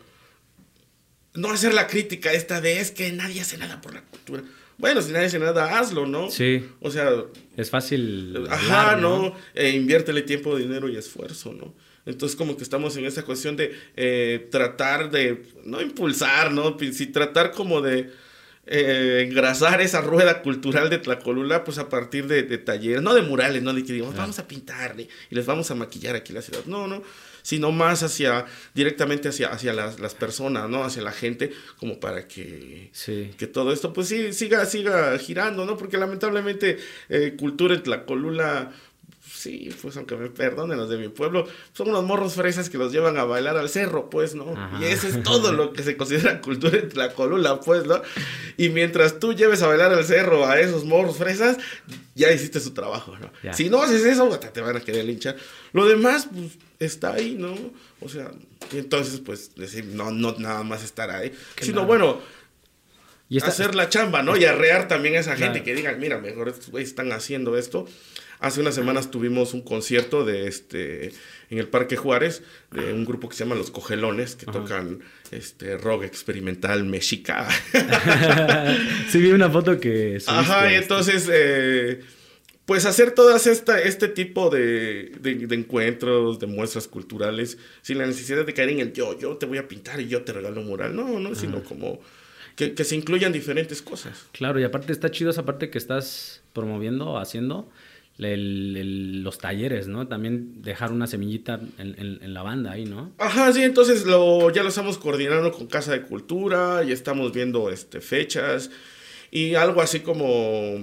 [1.35, 4.43] No hacer la crítica esta de es que nadie hace nada por la cultura
[4.83, 6.29] bueno, si nadie hace nada, hazlo, ¿no?
[6.29, 6.69] Sí.
[6.81, 7.09] O sea...
[7.55, 8.45] Es fácil.
[8.49, 9.33] Ajá, ¿no?
[9.55, 11.73] E inviértele tiempo, dinero y esfuerzo, ¿no?
[12.05, 16.77] Entonces como que estamos en esa cuestión de eh, tratar de, no impulsar, ¿no?
[16.91, 18.09] Sí, tratar como de
[18.65, 23.21] eh, engrasar esa rueda cultural de Tlacolula, pues a partir de, de talleres, no de
[23.21, 26.41] murales, no de que digamos, vamos a pintarle y les vamos a maquillar aquí la
[26.41, 26.65] ciudad.
[26.65, 27.03] No, no,
[27.43, 30.83] sino más hacia, directamente hacia, hacia las, las personas, ¿no?
[30.83, 32.89] Hacia la gente, como para que,
[33.37, 35.77] que todo esto, pues sí, siga, siga girando, ¿no?
[35.77, 36.79] Porque lamentablemente
[37.09, 38.71] eh, cultura en Tlacolula
[39.43, 42.91] sí, pues aunque me perdonen los de mi pueblo, son unos morros fresas que los
[42.91, 44.55] llevan a bailar al cerro, pues, ¿no?
[44.79, 48.01] Y eso es todo lo que se considera cultura en Tlacolula, pues, ¿no?
[48.57, 51.57] Y mientras tú lleves a bailar al cerro a esos morros fresas,
[52.15, 53.53] ya hiciste su trabajo, ¿no?
[53.53, 55.35] Si no haces eso, te van a querer linchar.
[55.73, 57.55] Lo demás, pues, está ahí, ¿no?
[57.99, 58.31] O sea,
[58.73, 62.21] entonces, pues, decir, no, no nada más estar ahí, sino, bueno
[63.33, 64.37] y hacer la chamba, ¿no?
[64.37, 67.87] Y arrear también a esa gente que digan, mira, mejor estos güeyes están haciendo esto.
[68.39, 71.13] Hace unas semanas tuvimos un concierto de este
[71.49, 74.99] en el Parque Juárez de un grupo que se llama Los Cogelones que tocan
[75.31, 77.47] este rock experimental mexica.
[79.09, 82.01] sí vi una foto que Ajá, y entonces eh,
[82.65, 88.45] pues hacer todas esta, este tipo de, de, encuentros, de muestras culturales, sin la necesidad
[88.45, 90.67] de caer en el yo, yo te voy a pintar y yo te regalo un
[90.67, 90.95] mural.
[90.95, 91.99] No, no, sino como
[92.55, 94.27] que, se incluyan diferentes cosas.
[94.31, 97.69] Claro, y aparte está chido esa parte que estás promoviendo, haciendo,
[98.17, 100.07] los talleres, ¿no?
[100.07, 103.11] También dejar una semillita en, la banda ahí, ¿no?
[103.17, 107.69] Ajá, sí, entonces lo, ya lo estamos coordinando con Casa de Cultura y estamos viendo
[107.71, 108.69] este, fechas
[109.31, 110.79] y algo así como,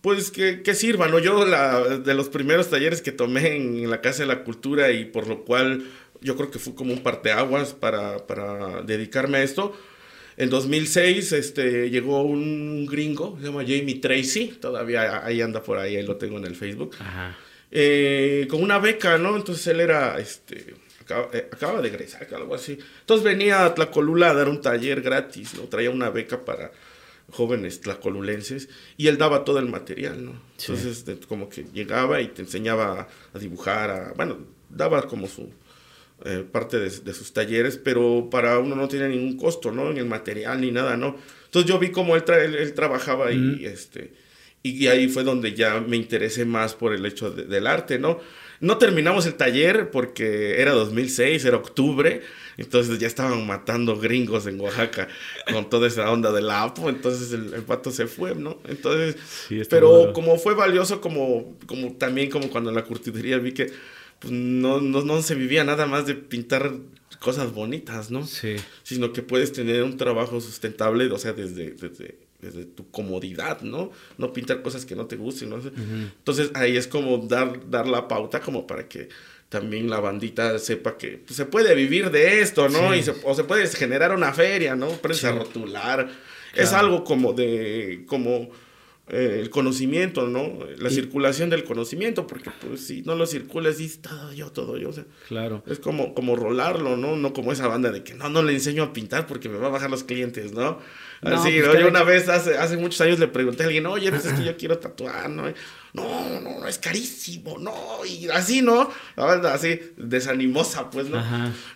[0.00, 1.18] pues que, que sirva, ¿no?
[1.18, 5.04] Yo la, de los primeros talleres que tomé en la Casa de la Cultura y
[5.04, 5.84] por lo cual
[6.20, 9.74] yo creo que fue como un parteaguas para, para dedicarme a esto,
[10.36, 15.96] en 2006 este, llegó un gringo, se llama Jamie Tracy, todavía ahí anda por ahí,
[15.96, 16.96] ahí lo tengo en el Facebook,
[17.70, 19.36] eh, con una beca, ¿no?
[19.36, 20.74] Entonces él era, este,
[21.32, 22.78] eh, acaba, de egresar, algo así.
[23.00, 25.64] Entonces venía a Tlacolula a dar un taller gratis, ¿no?
[25.64, 26.72] Traía una beca para
[27.30, 30.32] jóvenes tlacolulenses y él daba todo el material, ¿no?
[30.58, 34.38] Entonces como que llegaba y te enseñaba a dibujar, a, bueno,
[34.68, 35.50] daba como su
[36.24, 39.90] eh, parte de, sus talleres, pero para uno no tiene ningún costo, ¿no?
[39.90, 41.16] En el material ni nada, ¿no?
[41.46, 44.12] Entonces yo vi cómo él, él, trabajaba y, este,
[44.62, 48.20] y, ahí fue donde ya me interesé más por el hecho del arte, ¿no?
[48.60, 52.22] No terminamos el taller porque era 2006, era octubre,
[52.58, 55.08] entonces ya estaban matando gringos en Oaxaca
[55.50, 58.58] con toda esa onda del APO, entonces el, el pato se fue, ¿no?
[58.68, 59.16] Entonces,
[59.70, 63.72] pero como fue valioso, como, como también como cuando en la curtiduría vi que
[64.20, 66.72] pues no, no, no se vivía nada más de pintar
[67.20, 68.26] cosas bonitas, ¿no?
[68.26, 68.56] Sí.
[68.82, 73.90] Sino que puedes tener un trabajo sustentable, o sea, desde, desde, desde tu comodidad, ¿no?
[74.18, 75.60] No pintar cosas que no te gusten, ¿no?
[75.60, 79.08] Entonces ahí es como dar, dar la pauta como para que
[79.48, 82.94] también la bandita sepa que pues, se puede vivir de esto, ¿no?
[82.94, 84.88] Y o se puede generar una feria, ¿no?
[84.88, 86.08] Prensa rotular.
[86.54, 88.50] Es algo como de, como
[89.12, 90.58] eh, el conocimiento, ¿no?
[90.78, 94.90] La circulación del conocimiento, porque pues si no lo circulas, y todo yo, todo yo,
[94.90, 95.64] o sea, claro.
[95.66, 97.16] es como, como rolarlo, ¿no?
[97.16, 99.66] No como esa banda de que no, no le enseño a pintar porque me va
[99.66, 100.78] a bajar los clientes, ¿no?
[101.22, 104.24] Así, pues, Yo una vez, hace, hace muchos años le pregunté a alguien, oye, pues
[104.24, 105.52] es que yo quiero tatuar, ¿no?
[105.92, 107.74] No, no, no, es carísimo, no,
[108.06, 108.90] y así, ¿no?
[109.16, 111.22] Así, desanimosa, pues, ¿no?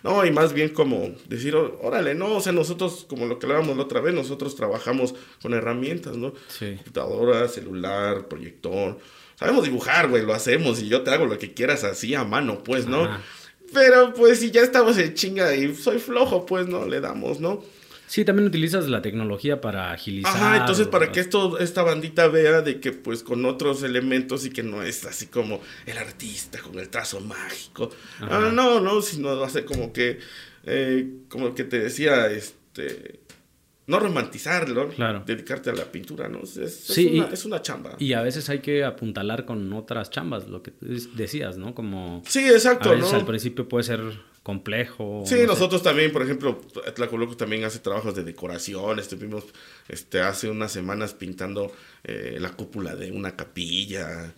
[0.03, 3.75] No, y más bien como decir, órale, no, o sea, nosotros, como lo que hablábamos
[3.77, 6.33] la otra vez, nosotros trabajamos con herramientas, ¿no?
[6.47, 6.75] Sí.
[6.75, 8.97] Computadora, celular, proyector.
[9.35, 12.63] Sabemos dibujar, güey, lo hacemos y yo te hago lo que quieras así a mano,
[12.63, 13.09] pues, ¿no?
[13.73, 16.85] Pero pues si ya estamos en chinga y soy flojo, pues, ¿no?
[16.85, 17.63] Le damos, ¿no?
[18.07, 20.35] Sí, también utilizas la tecnología para agilizar.
[20.35, 24.51] Ajá, entonces para que esto, esta bandita vea de que pues con otros elementos y
[24.51, 27.89] que no es así como el artista con el trazo mágico.
[28.21, 30.19] Ah, no, no, sino hace como que,
[30.65, 33.21] eh, como que te decía, este,
[33.87, 35.23] no romantizarlo, claro.
[35.25, 36.41] dedicarte a la pintura, ¿no?
[36.41, 37.95] Es, sí, una, es, una, chamba.
[37.99, 41.75] Y a veces hay que apuntalar con otras chambas, lo que decías, ¿no?
[41.75, 42.23] Como...
[42.27, 44.01] Sí, exacto, a veces al principio puede ser
[44.45, 45.23] complejo.
[45.25, 46.61] Sí, nosotros también, por ejemplo,
[46.93, 48.99] Tlacoloco también hace trabajos de decoración.
[48.99, 49.43] Estuvimos
[49.89, 51.71] este, hace unas semanas pintando
[52.03, 54.35] eh, la cúpula de una capilla.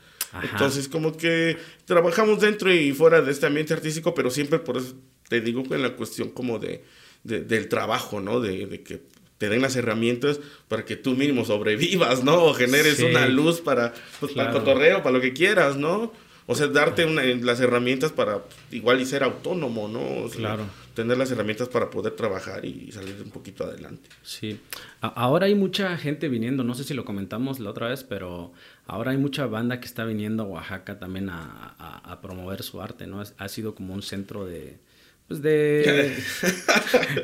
[0.49, 4.95] Entonces, como que trabajamos dentro y fuera de este ambiente artístico, pero siempre por eso
[5.27, 6.85] te digo que en la cuestión como de,
[7.25, 8.39] del trabajo, ¿no?
[8.39, 9.01] De, que
[9.37, 10.39] te den las herramientas
[10.69, 12.45] para que tú mismo sobrevivas, ¿no?
[12.45, 16.13] O generes una luz para, pues, para el cotorreo, para lo que quieras, ¿no?
[16.49, 17.05] O sea, darte
[17.41, 20.29] las herramientas para igual y ser autónomo, ¿no?
[20.29, 20.63] claro.
[20.93, 24.09] Tener las herramientas para poder trabajar y salir un poquito adelante.
[24.23, 24.59] Sí.
[25.01, 28.53] ahora hay mucha gente viniendo, no sé si lo comentamos la otra vez, pero
[28.87, 33.21] ahora hay mucha banda que está viniendo a Oaxaca también a promover su arte, ¿no?
[33.37, 34.79] Ha sido como un centro de,
[35.27, 36.15] pues de,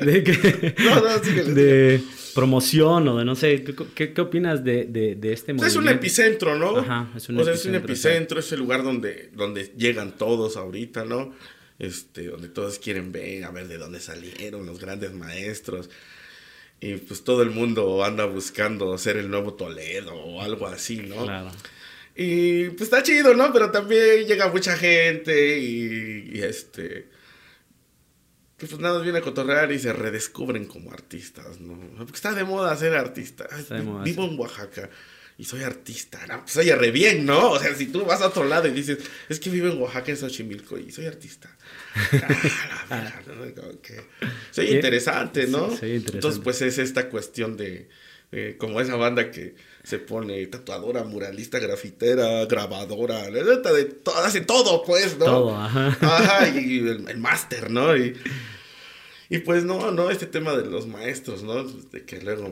[0.02, 0.20] de,
[1.54, 2.02] de
[2.34, 3.64] promoción o de no sé,
[3.94, 5.66] ¿qué, qué opinas de, de, este movimiento?
[5.66, 6.78] Es un epicentro, ¿no?
[6.78, 7.52] Ajá, es un epicentro.
[7.54, 11.34] es un epicentro, es el lugar donde, donde llegan todos ahorita, ¿no?
[11.78, 15.88] Este, donde todos quieren ver, a ver de dónde salieron los grandes maestros.
[16.80, 21.24] Y pues todo el mundo anda buscando ser el nuevo Toledo o algo así, ¿no?
[21.24, 21.50] Claro.
[22.14, 23.50] Y pues está chido, ¿no?
[23.52, 27.13] Pero también llega mucha gente y, y este
[28.56, 31.78] que pues nada más viene a cotorrear y se redescubren como artistas, ¿no?
[31.98, 33.46] Porque está de moda ser artista.
[33.58, 34.88] Está de moda, Vivo en Oaxaca
[35.36, 36.42] y soy artista, ¿no?
[36.42, 37.50] Pues oye, re bien, ¿no?
[37.50, 40.12] O sea, si tú vas a otro lado y dices, es que vivo en Oaxaca,
[40.12, 41.50] en Xochimilco y soy artista.
[42.90, 43.62] Ah, la verdad, ¿no?
[43.62, 44.00] Como que
[44.50, 45.70] soy interesante, ¿no?
[45.70, 46.16] Sí, soy interesante.
[46.16, 47.88] Entonces, pues es esta cuestión de,
[48.30, 54.82] eh, como esa banda que se pone tatuadora, muralista, grafitera, grabadora, de todo, hace todo,
[54.82, 55.24] pues, ¿no?
[55.26, 55.96] Todo, ajá.
[56.00, 57.96] Ajá, y el, el máster, ¿no?
[57.96, 58.16] Y,
[59.30, 61.64] y pues no, no, este tema de los maestros, ¿no?
[61.64, 62.50] De que luego...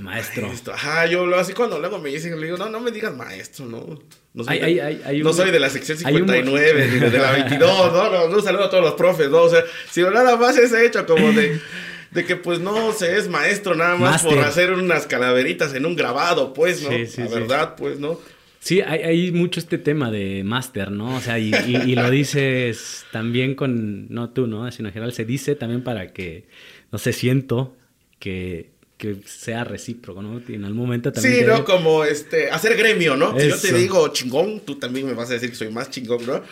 [0.00, 0.50] Maestro.
[0.72, 3.66] Ajá, yo lo así cuando luego me dicen, le digo, no, no me digas maestro,
[3.66, 3.98] ¿no?
[4.32, 6.98] No soy, Hay- de, hay- no un- soy de la sección hay un- 59, ni
[6.98, 9.42] de la 22, no, no, no, un saludo a todos los profes, ¿no?
[9.42, 11.60] O sea, si nada más ese hecho como de...
[12.14, 15.96] De que pues no se es maestro nada más por hacer unas calaveritas en un
[15.96, 16.90] grabado, pues, ¿no?
[16.90, 17.34] Sí, sí, la sí.
[17.34, 18.18] verdad, pues, ¿no?
[18.60, 21.16] Sí, hay, hay mucho este tema de máster, ¿no?
[21.16, 24.70] O sea, y, y- y lo dices también con, no tú, ¿no?
[24.72, 26.46] Sino en general se dice también para que,
[26.90, 27.76] no sé, siento
[28.20, 30.40] que, que sea recíproco, ¿no?
[30.48, 31.34] Y en algún momento también...
[31.40, 31.64] Sí, ¿no?
[31.64, 33.38] Como este, hacer gremio, ¿no?
[33.38, 36.24] Si yo te digo chingón, tú también me vas a decir que soy más chingón,
[36.24, 36.42] ¿no?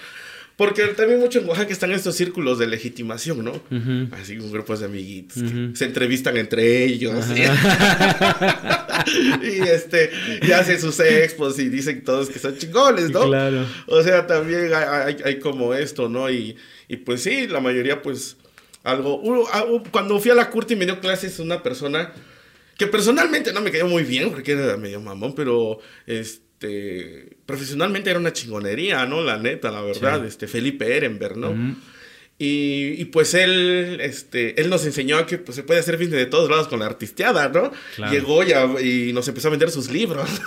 [0.57, 3.61] Porque también mucho en Oaxaca están estos círculos de legitimación, ¿no?
[4.13, 7.25] Así un grupos de amiguitos que se entrevistan entre ellos.
[7.35, 7.43] Y,
[9.47, 10.11] y, este,
[10.43, 13.27] y hacen sus expos y dicen todos que son chingones, ¿no?
[13.27, 13.67] Claro.
[13.87, 16.31] O sea, también hay, hay- hay como esto, ¿no?
[16.31, 16.57] Y,
[16.89, 18.37] y pues sí, la mayoría, pues,
[18.85, 19.47] algo.
[19.53, 22.13] ah, cuando fui a la Curti me dio clases una persona
[22.77, 26.43] que personalmente no me cayó muy bien porque era medio mamón, pero este
[27.47, 29.23] profesionalmente era una chingonería, ¿no?
[29.23, 30.27] La neta, la verdad, Sí.
[30.29, 31.55] este Felipe Ehrenberg, ¿no?
[32.39, 36.27] Y, y, pues él, este, él nos enseñó que pues, se puede hacer business de
[36.27, 37.71] todos lados con la artisteada, ¿no?
[37.95, 38.13] Claro.
[38.13, 38.43] Llegó
[38.81, 40.29] y nos empezó a vender sus libros.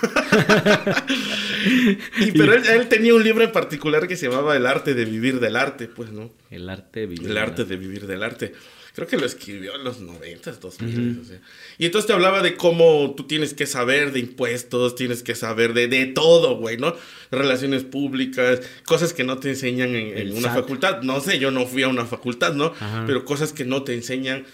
[2.20, 5.06] y, pero él, él tenía un libro en particular que se llamaba El arte de
[5.06, 6.34] vivir del arte, pues, ¿no?
[6.50, 7.30] El arte de vivir.
[7.32, 8.52] El arte de vivir del arte.
[8.96, 11.20] Creo que lo escribió en los 90, 2000.
[11.22, 11.40] o sea.
[11.78, 15.74] Y entonces te hablaba de cómo tú tienes que saber de impuestos, tienes que saber
[15.74, 16.96] de, de todo, güey, ¿no?
[17.30, 21.02] Relaciones públicas, cosas que no te enseñan en, en una facultad.
[21.02, 22.74] No sé, yo no fui a una facultad, ¿no?
[22.80, 23.04] Ajá.
[23.06, 24.46] Pero cosas que no te enseñan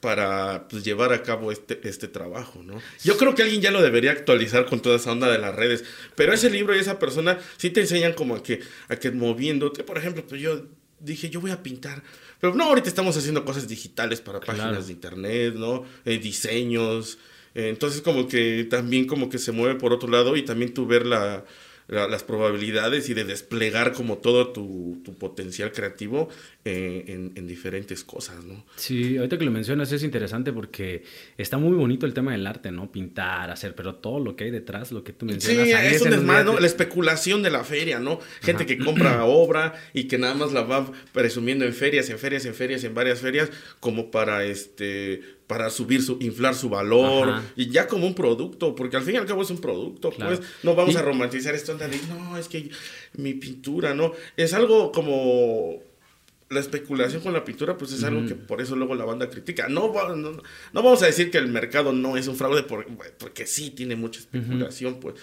[0.00, 2.80] para pues, llevar a cabo este, este trabajo, ¿no?
[3.02, 5.84] Yo creo que alguien ya lo debería actualizar con toda esa onda de las redes,
[6.14, 9.84] pero ese libro y esa persona sí te enseñan como a que, a que moviéndote,
[9.84, 10.62] por ejemplo, pues yo
[11.00, 12.02] dije, yo voy a pintar,
[12.40, 14.58] pero no, ahorita estamos haciendo cosas digitales para Claro.
[14.58, 15.84] páginas de internet, ¿no?
[16.04, 17.18] Eh, diseños,
[17.54, 20.86] eh, entonces como que también como que se mueve por otro lado y también tú
[20.86, 21.44] ver la,
[21.88, 26.28] la- las probabilidades y de desplegar como todo tu, tu potencial creativo
[26.64, 28.64] eh, en, en diferentes cosas, ¿no?
[28.76, 31.04] Sí, ahorita que lo mencionas es interesante porque
[31.38, 32.90] está muy bonito el tema del arte, ¿no?
[32.90, 35.74] Pintar, hacer, pero todo lo que hay detrás, lo que tú Sí, mencionas.
[35.74, 36.26] ahí es un
[36.60, 38.18] La especulación de la feria, ¿no?
[38.40, 38.66] Gente Ajá.
[38.66, 42.54] que compra obra y que nada más la va presumiendo en ferias, en ferias, en
[42.54, 47.42] ferias, en varias ferias, como para este para subir su, inflar su valor, Ajá.
[47.56, 50.36] y ya como un producto, porque al fin y al cabo es un producto, Claro.
[50.36, 52.70] pues no vamos Y- a romantizar esto de no, es que
[53.14, 54.12] mi pintura, ¿no?
[54.36, 55.82] Es algo como
[56.48, 59.68] la especulación con la pintura, pues es algo que por eso luego la banda critica.
[59.68, 62.86] No, no, no vamos a decir que el mercado no es un fraude, por-
[63.18, 65.16] porque sí tiene mucha especulación, pues.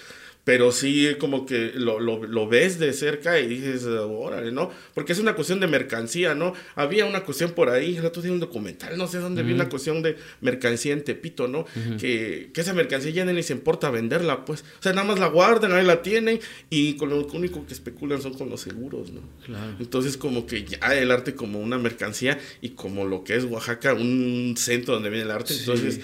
[0.46, 4.72] Pero sí como que lo, lo, lo ves de cerca y dices, órale, ¿no?
[4.94, 6.54] Porque es una cuestión de mercancía, ¿no?
[6.76, 9.70] Había una cuestión por ahí, el otro día un documental, no sé dónde vi una
[9.70, 11.66] cuestión de mercancía en Tepito, ¿no?
[11.98, 14.62] que, que esa mercancía ya ni les importa venderla, pues.
[14.80, 18.22] O sea, nada más la guardan, ahí la tienen y con lo único que especulan
[18.22, 19.22] son con los seguros, ¿no?
[19.46, 19.78] Claro.
[19.80, 23.94] Entonces como que ya el arte como una mercancía y como lo que es Oaxaca,
[23.94, 25.60] un centro donde viene el arte, Sí.
[25.62, 26.02] entonces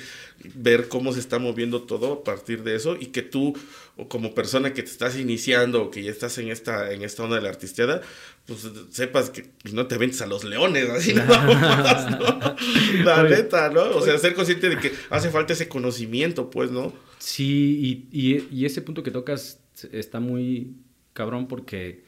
[0.55, 3.53] ver cómo se está moviendo todo a partir de eso y que tú
[3.97, 7.23] o como persona que te estás iniciando o que ya estás en esta en esta
[7.23, 8.01] onda de la artisteada,
[8.45, 12.55] pues sepas que no te ventes a los leones, así nada más, ¿no?
[13.03, 13.81] La Oye, neta, ¿no?
[13.91, 16.93] O sea, ser consciente de que hace falta ese conocimiento, pues, ¿no?
[17.19, 19.59] Sí, y, y- y ese punto que tocas
[19.91, 20.73] está muy
[21.13, 22.03] cabrón porque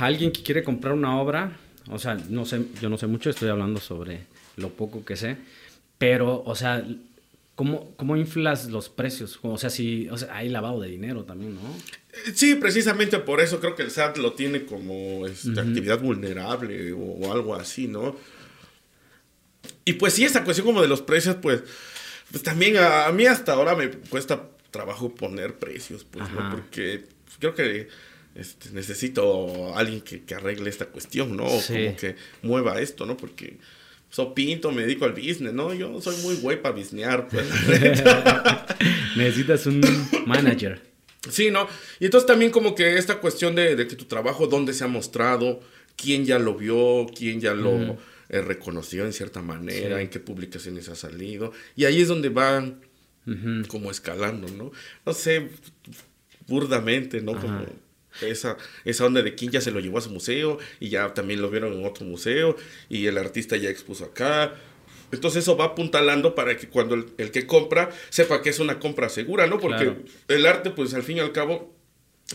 [0.00, 1.56] alguien que quiere comprar una obra,
[1.90, 4.22] o sea, no sé, yo no sé mucho, estoy hablando sobre
[4.56, 5.36] lo poco que sé,
[5.98, 6.86] pero, o sea,
[7.54, 9.38] ¿cómo, cómo inflas los precios?
[9.42, 11.60] O sea, si, o sea, hay lavado de dinero también, ¿no?
[12.34, 16.98] Sí, precisamente por eso creo que el SAT lo tiene como este, actividad vulnerable o,
[16.98, 18.16] o algo así, ¿no?
[19.84, 21.62] Y pues sí, esa cuestión como de los precios, pues,
[22.30, 26.50] pues también a, a mí hasta ahora me cuesta trabajo poner precios, pues, ¿no?
[26.50, 27.06] Porque
[27.38, 27.88] creo que
[28.34, 31.44] este, necesito a alguien que, que arregle esta cuestión, ¿no?
[31.46, 31.72] O Sí.
[31.72, 33.16] como que mueva esto, ¿no?
[33.16, 33.56] Porque
[34.10, 35.74] soy pinto, me dedico al business, ¿no?
[35.74, 37.46] Yo soy muy güey para businessar, pues.
[39.16, 39.80] Necesitas un
[40.26, 40.82] manager.
[41.28, 41.68] Sí, ¿no?
[42.00, 44.88] Y entonces también como que esta cuestión de, de que tu trabajo, dónde se ha
[44.88, 45.60] mostrado,
[45.96, 47.98] quién ya lo vio, quién ya lo
[48.30, 51.52] eh, reconoció en cierta manera, en qué publicaciones ha salido.
[51.76, 52.80] Y ahí es donde van
[53.68, 54.72] como escalando, ¿no?
[55.04, 55.50] No sé,
[56.46, 57.38] burdamente, ¿no?
[57.38, 57.66] Como
[58.22, 61.42] esa, esa onda de quién ya se lo llevó a su museo y ya también
[61.42, 62.56] lo vieron en otro museo
[62.88, 64.54] y el artista ya expuso acá.
[65.10, 69.08] Entonces eso va apuntalando para que cuando el, que compra sepa que es una compra
[69.08, 69.58] segura, ¿no?
[69.58, 69.94] Porque
[70.28, 71.74] el arte, pues al fin y al cabo,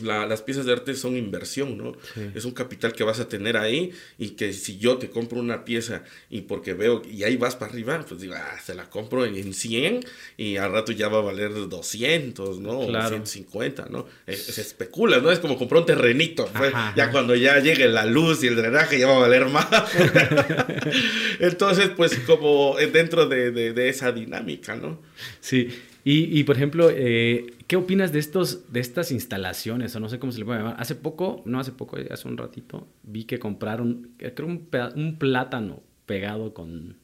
[0.02, 1.94] las piezas de arte son inversión, ¿no?
[2.34, 5.66] Es un capital que vas a tener ahí y que si yo te compro una
[5.66, 9.26] pieza y porque veo y ahí vas para arriba, pues digo, ah, se la compro
[9.26, 10.04] en 100
[10.38, 12.80] y al rato ya va a valer 200, ¿no?
[12.80, 14.08] O 150, ¿no?
[14.26, 15.32] Eh, se especula, ¿no?
[15.32, 19.00] Es como comprar un terrenito, pues, ya cuando ya llegue la luz y el drenaje
[19.00, 19.68] ya va a valer más.
[21.40, 25.00] Entonces, pues como dentro de, de esa dinámica, ¿no?
[25.40, 25.70] Sí,
[26.04, 29.96] y, y por ejemplo, eh, ¿qué opinas de, estos, de estas instalaciones?
[29.96, 30.76] O no sé cómo se le puede llamar.
[30.78, 35.82] Hace poco, no hace poco, hace un ratito, vi que compraron, creo, un, un plátano
[36.06, 36.98] pegado con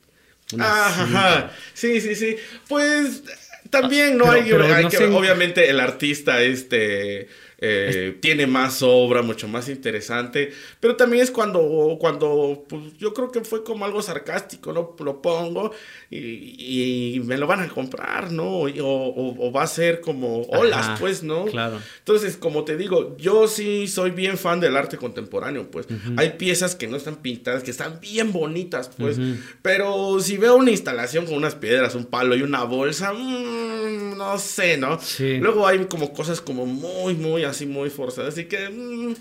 [0.53, 2.35] una Ajá, sí, sí, sí.
[2.67, 3.23] Pues
[3.69, 7.27] también no hay, obviamente el artista este
[7.62, 13.32] eh, tiene más obra, mucho más interesante, pero también es cuando, cuando pues, yo creo
[13.32, 14.95] que fue como algo sarcástico, ¿no?
[15.00, 15.72] Lo pongo
[16.10, 18.62] y, me lo van a comprar, ¿no?
[18.62, 21.45] O, va a ser como olas, pues, ¿no?
[21.45, 21.80] Claro.
[22.00, 25.88] Entonces, como te digo, yo sí soy bien fan del arte contemporáneo, pues.
[26.15, 29.19] Hay piezas que no están pintadas, que están bien bonitas, pues,
[29.62, 34.38] pero si veo una instalación con unas piedras, un palo y una bolsa, mmm, no
[34.38, 34.98] sé, ¿no?
[35.19, 38.29] Luego hay como cosas como muy, muy así muy forzada.
[38.29, 39.13] Así que, mmm,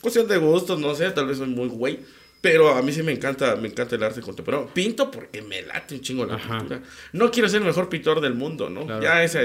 [0.00, 2.00] cuestión de gustos, no sé, tal vez soy muy güey.
[2.40, 4.70] Pero a mí sí me encanta, me encanta el arte contemporáneo.
[4.72, 6.82] Pinto porque me late un chingo la pintura.
[7.12, 9.00] No quiero ser el mejor pintor del mundo, ¿no?
[9.00, 9.42] Ya esa,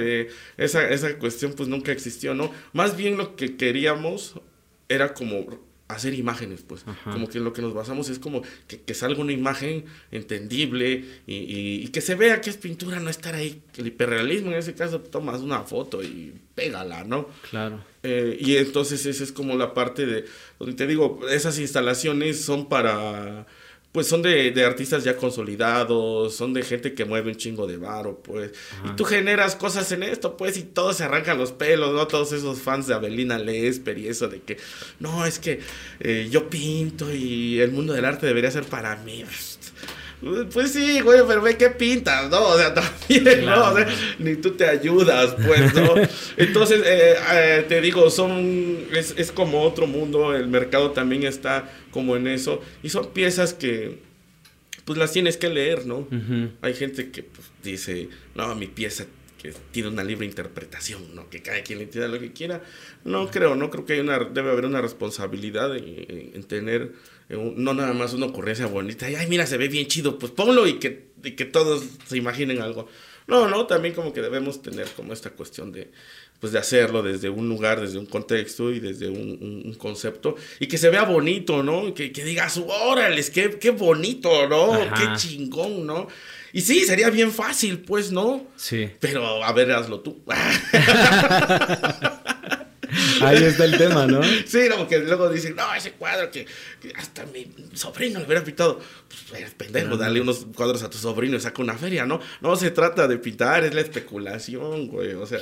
[0.58, 2.52] esa, esa cuestión pues nunca existió, ¿no?
[2.72, 4.36] Más bien lo que queríamos
[4.90, 5.48] era como
[5.94, 6.86] hacer imágenes, pues.
[7.04, 12.02] Como que lo que nos basamos es como que, salga una imagen entendible y, que
[12.02, 13.62] se vea que es pintura, no estar ahí.
[13.78, 17.28] El hiperrealismo, en ese caso, tomas una foto y pégala, ¿no?
[17.50, 17.84] Claro.
[18.04, 20.26] Eh, y entonces esa es como la parte de,
[20.60, 23.46] donde te digo, esas instalaciones son para
[23.94, 27.78] pues son de, de, artistas ya consolidados, son de gente que mueve un chingo de
[27.78, 28.52] varo, pues.
[28.84, 32.08] Y tú generas cosas en esto, pues, y todos se arrancan los pelos, ¿no?
[32.08, 34.58] Todos esos fans de Abelina Lesper y eso de que,
[35.00, 35.60] no, es que
[36.00, 39.24] eh, yo pinto y el mundo del arte debería ser para mí.
[40.52, 42.42] Pues sí, güey, pero ve qué pintas, ¿no?
[42.42, 42.74] O sea,
[43.08, 43.72] también, ¿no?
[43.72, 43.88] O sea,
[44.20, 45.96] ni tú te ayudas, pues, ¿no?
[46.38, 51.70] Entonces, eh, eh, te digo, son, es, es, como otro mundo, el mercado también está
[51.92, 54.00] como en eso, y son piezas que,
[54.86, 56.08] pues, las tienes que leer, ¿no?
[56.62, 59.06] Hay gente que pues, dice, no, mi pieza
[59.44, 61.30] que tiene una libre interpretación, ¿no?
[61.30, 62.64] Que cada quien le entienda lo que quiera.
[63.04, 66.94] No creo, no creo que hay una, debe haber una responsabilidad en tener
[67.30, 70.68] no nada más una ocurrencia bonita, y, ay, mira, se ve bien chido, pues ponlo
[70.68, 72.88] y que, que todos se imaginen algo.
[73.26, 75.92] No, no, también como que debemos tener como esta cuestión de,
[76.42, 80.78] pues de hacerlo desde un lugar, desde un contexto y desde un, concepto, y que
[80.78, 81.94] se vea bonito, ¿no?
[81.94, 84.78] Que, que digas, órale, qué, qué bonito, ¿no?
[84.94, 86.08] Qué chingón, ¿no?
[86.54, 88.46] Y sí, sería bien fácil, pues, ¿no?
[88.56, 88.88] Sí.
[89.00, 90.24] Pero, a ver, hazlo tú.
[93.22, 94.22] Ahí está el tema, ¿no?
[94.46, 96.46] Sí, no, porque luego dicen, no, ese cuadro que,
[96.96, 98.80] hasta mi sobrino le hubiera pintado.
[99.08, 102.20] Pues eres pendejo, dale unos cuadros a tu sobrino y saca una feria, ¿no?
[102.42, 105.14] No se trata de pintar, es la especulación, güey.
[105.14, 105.40] O sea,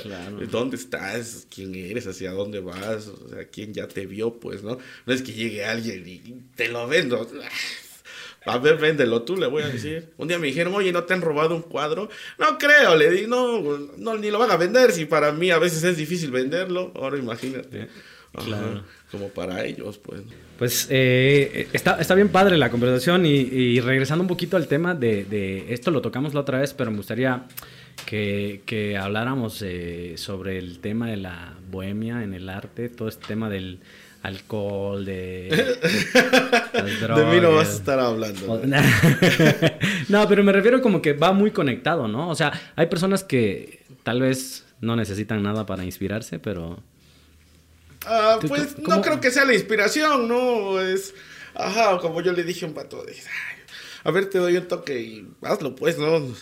[0.50, 1.46] ¿dónde estás?
[1.54, 2.06] ¿Quién eres?
[2.06, 3.08] ¿Hacia dónde vas?
[3.08, 4.38] O sea, ¿quién ya te vio?
[4.40, 4.78] Pues, ¿no?
[5.04, 6.18] No es que llegue alguien y
[6.56, 7.28] te lo vendo.
[8.44, 10.10] A ver, véndelo tú, le voy a decir.
[10.16, 12.08] Un día me dijeron, oye, ¿no te han robado un cuadro?
[12.38, 13.60] No creo, le di, no,
[13.96, 14.92] no, ni lo van a vender.
[14.92, 17.88] Si para mí a veces es difícil venderlo, ahora imagínate.
[18.32, 18.82] claro.
[19.10, 20.22] Como para ellos, pues.
[20.58, 25.24] Pues eh, está, está bien padre la conversación y, regresando un poquito al tema de,
[25.24, 27.44] de, esto lo tocamos la otra vez, pero me gustaría
[28.06, 33.26] que, que habláramos eh, sobre el tema de la bohemia en el arte, todo este
[33.26, 33.80] tema del
[34.22, 35.48] alcohol, de,
[36.72, 38.62] de, mí no vas a estar hablando.
[40.08, 40.28] ¿no?
[40.28, 42.28] pero me refiero como que va muy conectado, ¿no?
[42.28, 46.82] O sea, hay personas que tal vez no necesitan nada para inspirarse, pero...
[48.06, 50.80] Ah, pues no creo que sea la inspiración, ¿no?
[50.80, 51.14] Es...
[51.54, 53.14] Ajá, como yo le dije a un pato, de,
[54.04, 56.20] a ver, te doy un toque y hazlo, pues, ¿no?
[56.20, 56.34] No,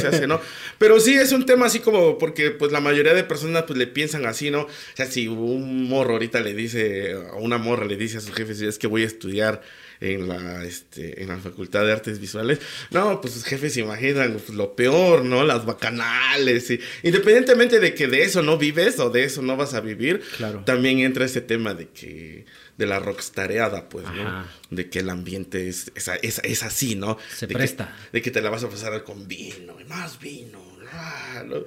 [0.00, 0.40] se hace, ¿no?
[0.78, 3.86] Pero sí es un tema así como, porque pues la mayoría de personas pues le
[3.86, 4.62] piensan así, ¿no?
[4.62, 8.32] O sea, si un morro ahorita le dice, a una morra le dice a su
[8.32, 9.62] jefe, es que voy a estudiar
[10.00, 14.32] en la, este, en la Facultad de Artes Visuales, no, pues sus jefes se imaginan
[14.34, 15.44] pues, lo peor, ¿no?
[15.44, 16.70] Las bacanales.
[16.70, 20.20] Y, independientemente de que de eso no vives o de eso no vas a vivir,
[20.36, 20.62] Claro.
[20.64, 22.44] también entra ese tema de que
[22.78, 24.44] de la rockstareada, pues, ¿no?
[24.70, 27.18] De que el ambiente es, es, es- es así, ¿no?
[27.36, 27.94] Se de presta.
[28.12, 30.58] Que, de que te la vas a pasar con vino y más vino.
[30.92, 31.64] ah, ¿no?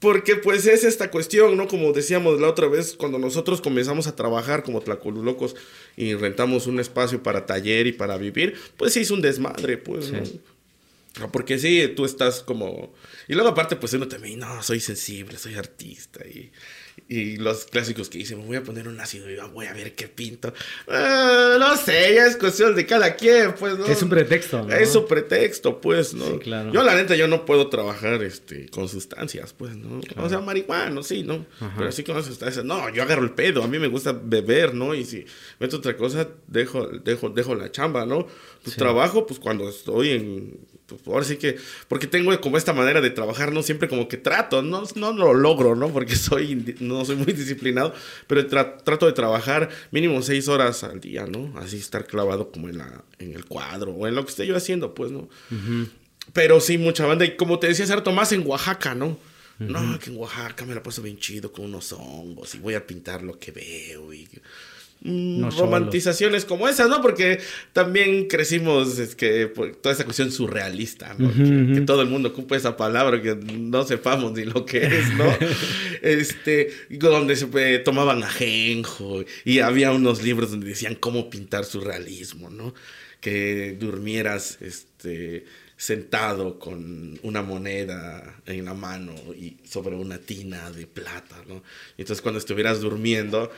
[0.00, 1.66] Porque pues es esta cuestión, ¿no?
[1.66, 5.56] Como decíamos la otra vez, cuando nosotros comenzamos a trabajar como tlacolulocos
[5.96, 10.10] y rentamos un espacio para taller y para vivir, pues sí es un desmadre, pues,
[10.12, 10.22] ¿no?
[11.20, 12.92] Ah, Porque sí, tú estás como...
[13.28, 16.26] Y luego aparte, pues uno también, no, soy sensible, soy artista.
[16.26, 16.50] Y,
[17.08, 20.08] y los clásicos que dicen, voy a poner un ácido y voy a ver qué
[20.08, 20.54] pinto.
[20.88, 23.86] Ah, no sé, ya es cuestión de cada quien, pues, ¿no?
[23.86, 24.74] Es un pretexto, ¿no?
[24.74, 26.24] Es un pretexto, pues, ¿no?
[26.24, 26.72] Sí, claro.
[26.72, 30.00] Yo, la neta, yo no puedo trabajar este, con sustancias, pues, ¿no?
[30.16, 31.44] O sea, marihuana, sí, ¿no?
[31.76, 32.64] Pero sí con sustancias.
[32.64, 33.62] No, yo agarro el pedo.
[33.62, 34.94] A mí me gusta beber, ¿no?
[34.94, 35.26] Y si
[35.58, 38.26] meto otra cosa, dejo, dejo, dejo la chamba, ¿no?
[38.62, 40.73] Pues trabajo, pues, cuando estoy en...
[40.96, 41.56] Pues, ahora sí que...
[41.88, 43.62] Porque tengo como esta manera de trabajar, ¿no?
[43.62, 45.92] Siempre como que trato, no, no lo logro, ¿no?
[45.92, 46.76] Porque soy...
[46.80, 47.94] No soy muy disciplinado,
[48.26, 51.52] pero tra- trato de trabajar mínimo seis horas al día, ¿no?
[51.58, 54.56] Así estar clavado como en, la, en el cuadro o en lo que esté yo
[54.56, 55.28] haciendo, pues, ¿no?
[56.32, 57.24] Pero sí, mucha banda.
[57.24, 59.18] Y como te decía hace rato, más en Oaxaca, ¿no?
[59.58, 62.84] No, que en Oaxaca me la paso bien chido con unos hongos y voy a
[62.86, 64.28] pintar lo que veo y...
[65.02, 67.00] mm, No romantizaciones como esas, ¿no?
[67.02, 67.40] Porque
[67.72, 71.32] también crecimos, es que por toda esa cuestión surrealista, ¿no?
[71.32, 75.14] que, que todo el mundo ocupa esa palabra que no sepamos ni lo que es,
[75.14, 75.26] ¿no?
[76.02, 82.50] este, donde se eh, tomaban ajenjo y había unos libros donde decían cómo pintar surrealismo,
[82.50, 82.74] ¿no?
[83.20, 85.44] Que durmieras, este
[85.76, 91.62] sentado con una moneda en la mano y sobre una tina de plata, ¿no?
[91.98, 93.50] Entonces cuando estuvieras durmiendo,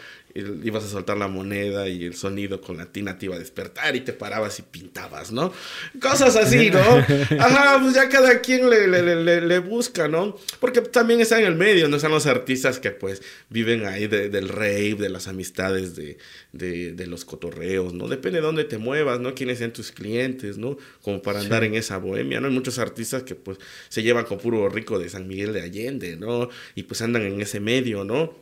[0.64, 3.96] ibas a soltar la moneda y el sonido con la tina te iba a despertar
[3.96, 5.52] y te parabas y pintabas, ¿no?
[6.00, 6.80] Cosas así, ¿no?
[7.40, 10.36] Ajá, pues ya cada quien le, le, le- le- le busca, ¿no?
[10.60, 11.96] Porque también está en el medio, ¿no?
[11.96, 16.18] Están los artistas que pues viven ahí de- del rave, de las amistades, de,
[16.52, 18.08] de, de los cotorreos, ¿no?
[18.08, 19.34] Depende de dónde te muevas, ¿no?
[19.34, 20.76] Quiénes sean tus clientes, ¿no?
[21.02, 22.48] Como para andar en esa bohemia, ¿no?
[22.48, 23.58] Hay muchos artistas que pues
[23.88, 26.48] se llevan con puro rico de San Miguel de Allende, ¿no?
[26.74, 28.34] Y pues andan en ese medio, ¿no?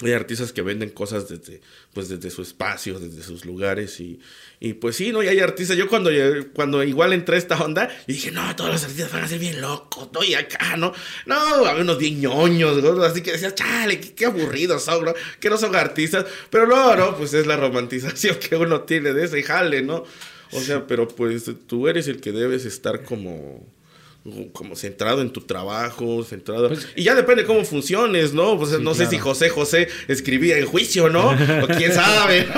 [0.00, 1.60] Hay artistas que venden cosas desde,
[1.92, 4.20] pues desde su espacio, desde sus lugares y,
[4.60, 5.24] y pues sí, ¿no?
[5.24, 6.10] Y hay artistas, yo cuando,
[6.54, 9.40] cuando igual entré a esta onda, y dije, no, todos los artistas van a ser
[9.40, 10.22] bien locos, ¿no?
[10.22, 10.92] Y acá, ¿no?
[11.26, 13.02] No, había unos bien ñoños, ¿no?
[13.02, 15.14] Así que decías, chale, qué, qué aburridos son, ¿no?
[15.40, 19.24] Que no son artistas, pero no, no, pues es la romantización que uno tiene de
[19.24, 20.04] ese jale, ¿no?
[20.52, 23.66] O sea, pero pues tú eres el que debes estar como
[24.52, 26.70] como centrado en tu trabajo, centrado...
[26.96, 28.58] y ya depende cómo funciones, ¿no?
[28.58, 31.30] Pues no sé si José José escribía en juicio, ¿no?
[31.62, 32.46] O quién sabe.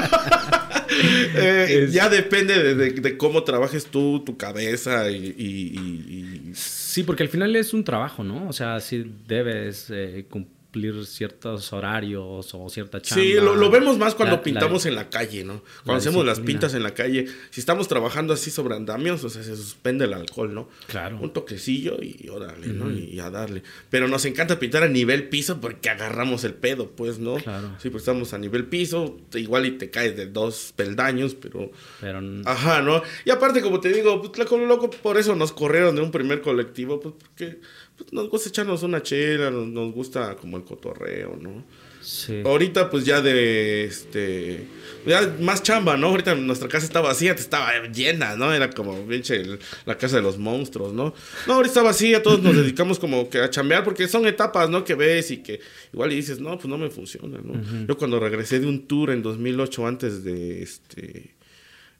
[0.92, 5.16] Eh, Es- Ya depende de, de- de cómo trabajes tú, tu cabeza y...
[5.38, 8.48] y- y- y- Sí, porque al final es un trabajo, ¿no?
[8.48, 10.59] O sea, sí debes eh, cumplir
[11.04, 13.22] ciertos horarios o cierta chamba.
[13.24, 15.62] Sí, lo, lo vemos más cuando La- pintamos la- en la calle, ¿no?
[15.84, 19.28] Cuando la hacemos las pintas en la calle, si estamos trabajando así sobre andamios, o
[19.30, 20.68] sea, se suspende el alcohol, ¿no?
[20.86, 21.18] Claro.
[21.20, 22.90] Un toquecillo y órale, ¿no?
[22.90, 23.62] Y, y a darle.
[23.90, 27.34] Pero nos encanta pintar a nivel piso porque agarramos el pedo, pues, ¿no?
[27.36, 27.72] Claro.
[27.80, 31.70] Sí, pues estamos a nivel piso, igual y te caes de dos peldaños, pero...
[32.00, 33.02] Pero Ajá, ¿no?
[33.24, 36.10] Y aparte, como te digo, pues, la Colo loco, por eso nos corrieron de un
[36.10, 37.60] primer colectivo, pues porque
[38.04, 41.64] pues, nos gusta echarnos una chela, nos, nos gusta como el cotorreo, ¿no?
[42.02, 42.42] sí.
[42.44, 44.66] Ahorita, pues ya de este.
[45.06, 46.08] Ya más chamba, ¿no?
[46.08, 48.52] Ahorita nuestra casa estaba vacía, estaba llena, ¿no?
[48.52, 49.42] Era como, pinche,
[49.86, 51.14] la casa de los monstruos, ¿no?
[51.46, 54.84] No, ahorita está vacía, todos nos dedicamos como que a chambear, porque son etapas, ¿no?
[54.84, 55.60] Que ves y que
[55.92, 57.86] igual y dices, no, pues no me funciona, ¿no?
[57.86, 61.34] Yo cuando regresé de un tour en 2008, antes de este.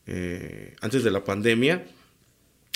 [0.07, 1.85] eh, antes de la pandemia.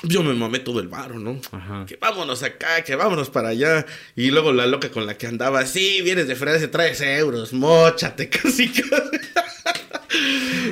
[0.02, 1.40] Yo me mamé todo el varo, ¿no?
[1.52, 1.86] Ajá.
[1.86, 3.86] Que vámonos acá, que vámonos para allá.
[4.16, 8.28] Y luego la loca con la que andaba, sí, vienes de Francia, traes euros, mochate,
[8.30, 9.18] casi, casi.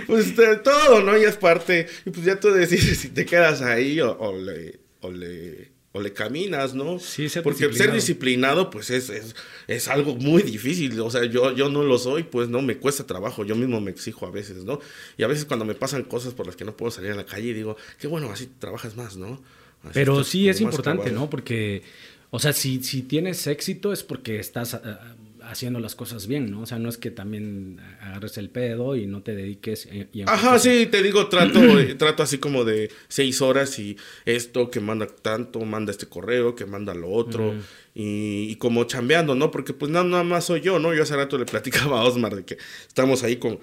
[0.06, 1.16] pues de todo, ¿no?
[1.16, 1.86] Y es parte.
[2.04, 6.00] Y pues ya tú decides si te quedas ahí o, o le, o, le, o
[6.00, 6.98] le caminas, ¿no?
[6.98, 7.94] Sí, ser Porque ser disciplinado.
[7.94, 9.36] disciplinado, pues es, es,
[9.68, 10.98] es algo muy difícil.
[11.00, 13.44] O sea, yo, yo no lo soy, pues no, me cuesta trabajo.
[13.44, 14.80] Yo mismo me exijo a veces, ¿no?
[15.18, 17.26] Y a veces cuando me pasan cosas por las que no puedo salir a la
[17.26, 19.42] calle, digo, qué bueno, así trabajas más, ¿no?
[19.82, 21.10] Así Pero sí es importante.
[21.10, 21.28] ¿no?
[21.28, 21.82] Porque,
[22.30, 25.14] o sea, si, si tienes éxito es porque estás ah,
[25.52, 26.62] haciendo las cosas bien, ¿no?
[26.62, 29.86] O sea, no es que también agarres el pedo y no te dediques.
[29.90, 31.60] eh, y Ajá, sí, te digo, trato,
[31.98, 36.66] trato así como de seis horas y esto que manda tanto, manda este correo, que
[36.66, 37.54] manda lo otro,
[37.94, 39.50] y, y como chambeando, ¿no?
[39.50, 40.94] Porque pues nada más soy yo, ¿no?
[40.94, 43.60] Yo hace rato le platicaba a Osmar de que estamos ahí con,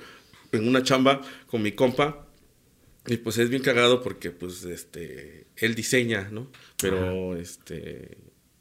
[0.51, 2.25] en una chamba con mi compa,
[3.07, 6.51] Y pues es bien cagado porque pues este él diseña, ¿no?
[6.79, 8.17] Pero este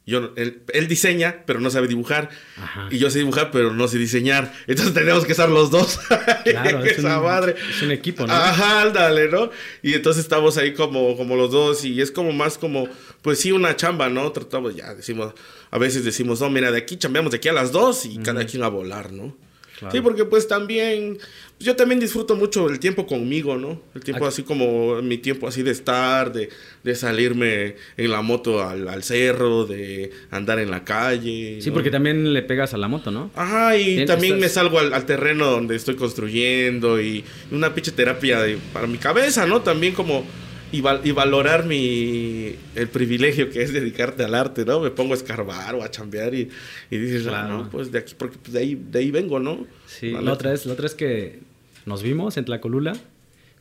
[0.09, 2.29] yo él, él, diseña, pero no sabe dibujar.
[2.57, 2.89] Ajá.
[2.91, 4.53] Y yo sé dibujar, pero no sé diseñar.
[4.67, 5.99] Entonces tenemos que estar los dos.
[6.43, 7.55] Claro, es, Esa un, madre.
[7.69, 8.33] es un equipo, ¿no?
[8.33, 9.51] Ajá, ándale, ¿no?
[9.83, 12.87] Y entonces estamos ahí como, como los dos y es como más como,
[13.21, 14.31] pues sí, una chamba, ¿no?
[14.31, 15.33] Tratamos, ya decimos,
[15.69, 18.45] a veces decimos, no, mira, de aquí chambeamos de aquí a las dos y cada
[18.45, 19.35] quien a volar, ¿no?
[19.91, 21.17] Sí, porque pues también,
[21.59, 23.81] pues, yo también disfruto mucho el tiempo conmigo, ¿no?
[23.93, 26.49] El tiempo así como mi tiempo así de estar, de,
[26.83, 31.59] de salirme en la moto al, al, cerro, de andar en la calle.
[31.61, 33.29] Sí, porque también le pegas a la moto, ¿no?
[33.35, 38.41] Ajá, y también me salgo al, al, terreno donde estoy construyendo y una pinche terapia
[38.41, 39.61] de, para mi cabeza, ¿no?
[39.61, 40.23] También como
[40.71, 44.79] y, val y, valorar mi el privilegio que es dedicarte al arte, ¿no?
[44.79, 46.49] Me pongo a escarbar o a chambear y,
[46.89, 47.57] y dices, ah, claro.
[47.57, 49.65] no, pues de aquí, porque pues de, ahí, de ahí vengo, ¿no?
[49.87, 51.48] Sí, la otra, vez, la otra vez que
[51.89, 52.93] nos vimos en Tlacolula,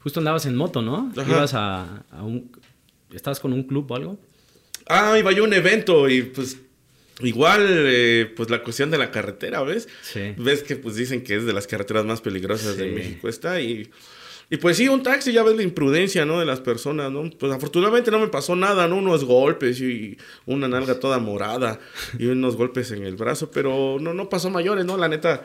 [0.01, 1.11] justo andabas en moto, ¿no?
[1.17, 1.29] Ajá.
[1.29, 2.53] Ibas a, a, un...
[3.13, 4.19] ¿Estabas con un club o algo?
[4.87, 6.59] Ah, iba yo a un evento y pues
[7.21, 9.89] Igual, eh, pues la cuestión de la carretera, ¿ves?
[10.03, 10.35] Sí.
[10.37, 12.81] Ves que pues dicen que es de las carreteras más peligrosas sí.
[12.81, 13.91] de México esta y
[14.51, 16.41] y pues sí, un taxi ya ves la imprudencia, ¿no?
[16.41, 17.29] De las personas, ¿no?
[17.39, 18.97] Pues afortunadamente no me pasó nada, ¿no?
[18.97, 20.17] Unos golpes y
[20.47, 21.79] una nalga toda morada
[22.19, 24.97] y unos golpes en el brazo, pero no, no pasó mayores, ¿no?
[24.97, 25.43] La neta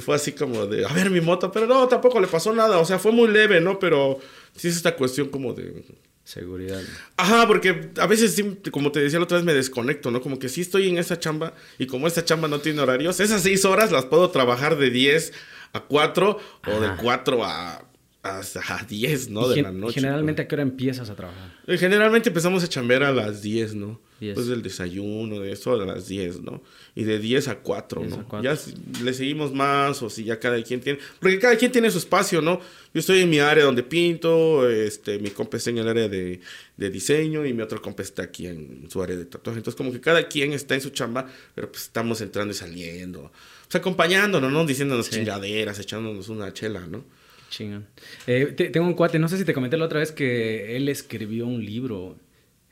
[0.00, 2.84] fue así como de, a ver mi moto, pero no, tampoco le pasó nada, o
[2.84, 3.78] sea, fue muy leve, ¿no?
[3.78, 4.18] Pero
[4.56, 5.84] sí es esta cuestión como de...
[6.24, 6.80] Seguridad.
[7.16, 10.20] Ajá, porque a veces, sí, como te decía la otra vez, me desconecto, ¿no?
[10.20, 13.42] Como que sí estoy en esa chamba y como esta chamba no tiene horarios, esas
[13.42, 15.32] seis horas las puedo trabajar de 10
[15.72, 16.38] a 4
[16.68, 17.84] o de 4 a
[18.22, 19.48] hasta 10, ¿no?
[19.48, 19.94] De la noche.
[19.94, 21.52] Generalmente, ¿a qué hora empiezas a trabajar?
[21.66, 24.00] Eh, generalmente empezamos a chambear a las 10, ¿no?
[24.26, 26.62] Después del desayuno, de eso, a las 10, ¿no?
[26.94, 28.16] Y de 10 a 4, ¿no?
[28.16, 28.42] A 4.
[28.42, 28.58] Ya
[29.02, 31.00] le seguimos más o si ya cada quien tiene...
[31.18, 32.60] Porque cada quien tiene su espacio, ¿no?
[32.94, 36.40] Yo estoy en mi área donde pinto, este, mi compa está en el área de,
[36.76, 39.58] de diseño y mi otro compa está aquí en su área de tatuaje.
[39.58, 43.32] Entonces como que cada quien está en su chamba, pero pues estamos entrando y saliendo.
[43.66, 44.64] Pues acompañándonos, ¿no?
[44.64, 45.16] Diciéndonos sí.
[45.16, 47.04] chingaderas, echándonos una chela, ¿no?
[47.50, 47.86] Chingón.
[48.26, 50.88] Eh, te, tengo un cuate, no sé si te comenté la otra vez que él
[50.88, 52.16] escribió un libro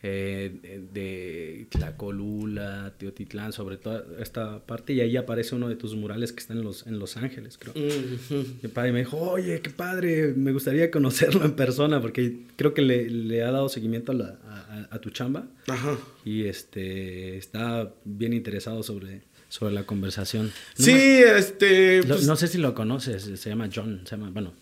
[0.03, 6.33] eh, de Tlacolula, Teotitlán, sobre toda esta parte, y ahí aparece uno de tus murales
[6.33, 7.75] que está en Los, en los Ángeles, creo.
[7.75, 8.47] Uh -huh.
[8.63, 12.83] Mi padre me dijo, oye, qué padre, me gustaría conocerlo en persona, porque creo que
[12.83, 15.47] le, le ha dado seguimiento a, la, a, a, tu chamba.
[15.69, 15.99] Ajá.
[16.25, 20.47] Y este está bien interesado sobre, sobre la conversación.
[20.79, 22.03] No sí, me, este...
[22.05, 24.53] Pues, no sé si lo conoces, se llama John, se llama, bueno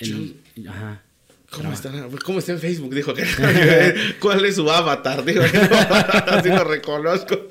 [0.00, 0.36] el,
[0.68, 1.02] ajá.
[1.50, 1.90] ¿Cómo está,
[2.24, 2.94] ¿Cómo está en Facebook?
[2.94, 3.24] Dijo que
[4.20, 5.24] ¿Cuál es su avatar?
[5.24, 5.42] Dijo
[6.26, 7.46] así lo reconozco.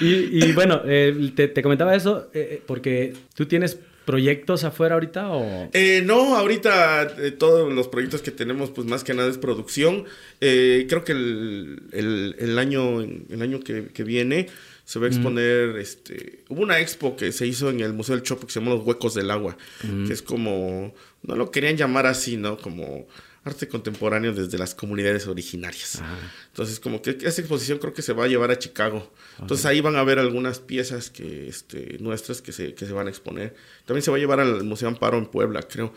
[0.00, 5.30] Y, y bueno, eh, te, te, comentaba eso eh, porque tú tienes proyectos afuera ahorita
[5.30, 5.68] o...
[5.72, 10.04] Eh, no, ahorita eh, todos los proyectos que tenemos pues más que nada es producción.
[10.40, 14.46] Eh, creo que el, el, el, año, el año que, que viene
[14.84, 15.78] se va a exponer, mm.
[15.78, 18.76] este, hubo una expo que se hizo en el Museo del Chopo que se llama
[18.76, 20.06] Los Huecos del Agua, mm.
[20.06, 20.94] que es como,
[21.24, 22.56] no lo querían llamar así, ¿no?
[22.56, 23.08] Como
[23.46, 26.00] arte contemporáneo desde las comunidades originarias.
[26.02, 26.18] Ah.
[26.48, 29.12] Entonces, como que esa exposición creo que se va a llevar a Chicago.
[29.38, 33.06] Entonces, ahí van a ver algunas piezas que, este, nuestras que se, que se van
[33.06, 33.54] a exponer.
[33.84, 35.94] También se va a llevar al Museo Amparo en Puebla, creo.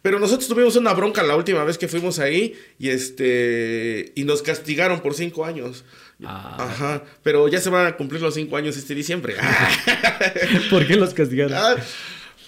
[0.00, 4.42] Pero nosotros tuvimos una bronca la última vez que fuimos ahí y este y nos
[4.42, 5.84] castigaron por cinco años.
[6.24, 6.56] Ah.
[6.58, 9.34] Ajá, pero ya se van a cumplir los cinco años este diciembre.
[10.70, 11.54] ¿Por qué los castigaron?
[11.54, 11.76] Ah,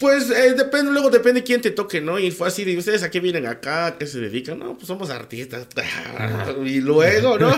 [0.01, 2.19] pues eh, depende, luego depende quién te toque, ¿no?
[2.19, 4.59] Y fue así, de ustedes a qué vienen acá, ¿A qué se dedican?
[4.59, 5.67] No, pues somos artistas.
[6.65, 7.51] y luego, ¿no?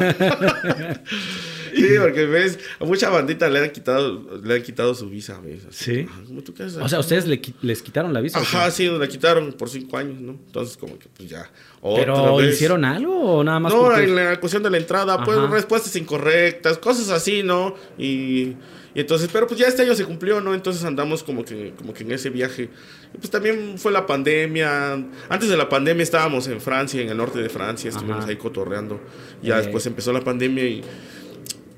[1.74, 5.66] sí, porque ves, a mucha bandita le han quitado, le han quitado su visa, ¿ves?
[5.68, 6.78] Así, sí.
[6.80, 8.38] o sea, ustedes le, les quitaron la visa.
[8.38, 10.32] Ajá, sí, la quitaron por cinco años, ¿no?
[10.32, 11.50] Entonces, como que pues ya.
[11.82, 12.54] ¿Pero vez.
[12.54, 13.72] hicieron algo o nada más?
[13.72, 14.04] No, porque...
[14.04, 17.74] en la cuestión de la entrada, pues respuestas incorrectas, cosas así, ¿no?
[17.98, 18.56] Y.
[18.94, 20.52] Y entonces, pero pues ya este año se cumplió, ¿no?
[20.52, 22.68] Entonces andamos como que, como que en ese viaje.
[23.14, 24.92] Y pues también fue la pandemia.
[25.28, 28.28] Antes de la pandemia estábamos en Francia, en el norte de Francia, estuvimos Ajá.
[28.28, 29.00] ahí cotorreando.
[29.42, 29.62] Ya eh.
[29.62, 30.82] después empezó la pandemia y...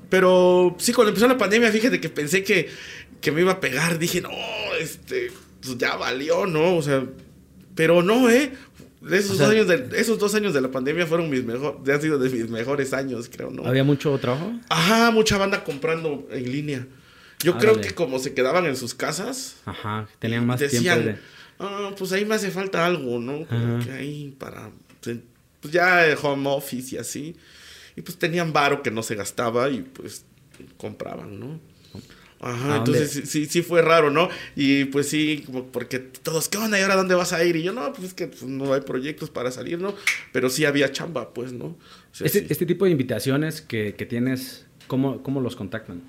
[0.09, 2.69] Pero sí, cuando empezó la pandemia, fíjate que pensé que,
[3.21, 3.99] que me iba a pegar.
[3.99, 4.29] Dije, no,
[4.79, 5.31] este,
[5.61, 6.75] pues ya valió, ¿no?
[6.75, 7.03] O sea,
[7.75, 8.51] pero no, ¿eh?
[9.11, 11.87] Esos, o sea, dos años de, esos dos años de la pandemia fueron mis mejores,
[11.87, 13.65] han sido de mis mejores años, creo, ¿no?
[13.65, 14.51] ¿Había mucho trabajo?
[14.69, 16.87] Ajá, mucha banda comprando en línea.
[17.43, 17.87] Yo ah, creo dale.
[17.87, 19.57] que como se quedaban en sus casas.
[19.65, 21.21] Ajá, tenían más decían, tiempo.
[21.21, 21.35] De...
[21.59, 23.45] Ah, pues ahí me hace falta algo, ¿no?
[23.45, 24.71] Como que ahí para.
[25.01, 27.35] Pues ya home office y así.
[27.95, 30.25] Y pues tenían varo que no se gastaba y pues
[30.77, 31.59] compraban, ¿no?
[32.41, 34.29] Ajá, entonces sí, sí fue raro, ¿no?
[34.55, 36.77] Y pues sí, como porque todos, ¿qué onda?
[36.77, 37.55] ¿Y ahora dónde vas a ir?
[37.55, 39.95] Y yo, no, pues es que pues, no hay proyectos para salir, ¿no?
[40.31, 41.77] Pero sí había chamba, pues, ¿no?
[42.19, 46.03] este, este, tipo de invitaciones que, que tienes, ¿cómo, ¿cómo, los contactan?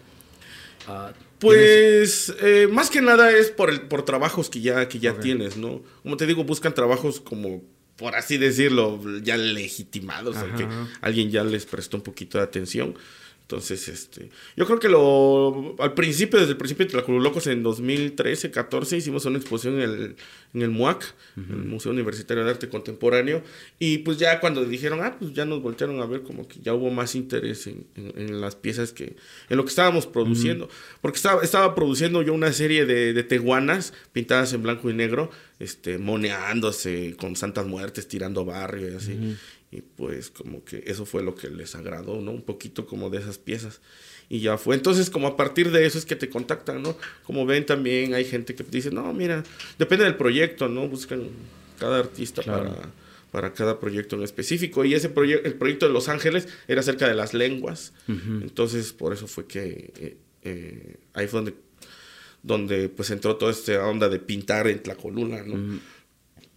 [0.89, 5.19] Uh, pues eh, más que nada es por el por trabajos que ya que ya
[5.19, 5.83] tienes, ¿no?
[6.03, 7.63] Como te digo, buscan trabajos como
[7.97, 10.69] por así decirlo, ya legitimados, que
[11.01, 12.95] alguien ya les prestó un poquito de atención.
[13.49, 18.51] Entonces, este, yo creo que lo, al principio, desde el principio de Locos en 2013,
[18.51, 20.17] 14, hicimos una exposición en el,
[20.53, 23.45] en el MUAC, el Museo Universitario de Arte Contemporáneo,
[23.79, 26.75] y pues ya cuando dijeron, ah, pues ya nos voltearon a ver como que ya
[26.75, 29.15] hubo más interés en, en, las piezas que,
[29.49, 30.69] en lo que estábamos produciendo,
[31.01, 35.31] porque estaba, estaba produciendo yo una serie de, de teguanas pintadas en blanco y negro,
[35.59, 39.37] este, moneándose con santas muertes, tirando barrio y así.
[39.71, 42.31] Y pues como que eso fue lo que les agradó, ¿no?
[42.31, 43.81] Un poquito como de esas piezas.
[44.29, 44.77] Y ya fue.
[44.77, 46.97] Entonces como a partir de eso es que te contactan, ¿no?
[47.25, 49.43] Como ven también hay gente que dice, no, mira,
[49.79, 50.89] depende del proyecto, ¿no?
[50.89, 51.29] Buscan
[51.79, 52.75] cada artista para,
[53.31, 54.85] para cada proyecto en específico.
[54.85, 57.93] Y ese proyecto, el proyecto de Los Ángeles era acerca de las lenguas.
[58.07, 61.55] Entonces por eso fue que eh, eh, ahí fue donde,
[62.43, 65.81] donde pues entró toda esta onda de pintar en Tlacolula, ¿no?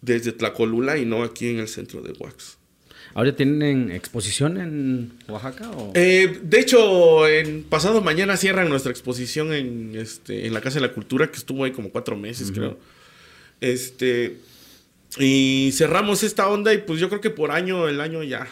[0.00, 2.59] Desde Tlacolula y no aquí en el centro de Wax.
[3.14, 5.70] ¿Ahora tienen exposición en Oaxaca?
[5.94, 10.86] Eh, de hecho, en pasado mañana cierran nuestra exposición en, este, en la Casa de
[10.86, 12.78] la Cultura, que estuvo ahí como cuatro meses, creo.
[13.60, 14.38] Este,
[15.18, 18.46] y cerramos esta onda y pues yo creo que por año, el año ya,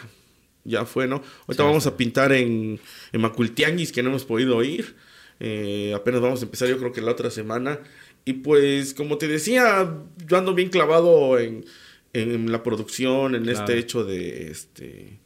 [0.65, 1.23] ya fue, ¿no?
[1.47, 2.79] Ahorita vamos a pintar en,
[3.13, 4.95] en Macultianguis, que no hemos podido ir.
[5.39, 7.79] Eh, apenas vamos a empezar, yo creo que la otra semana.
[8.25, 9.89] Y pues, como te decía,
[10.27, 11.65] yo ando bien clavado en
[12.13, 15.19] en la producción, en este hecho de, este,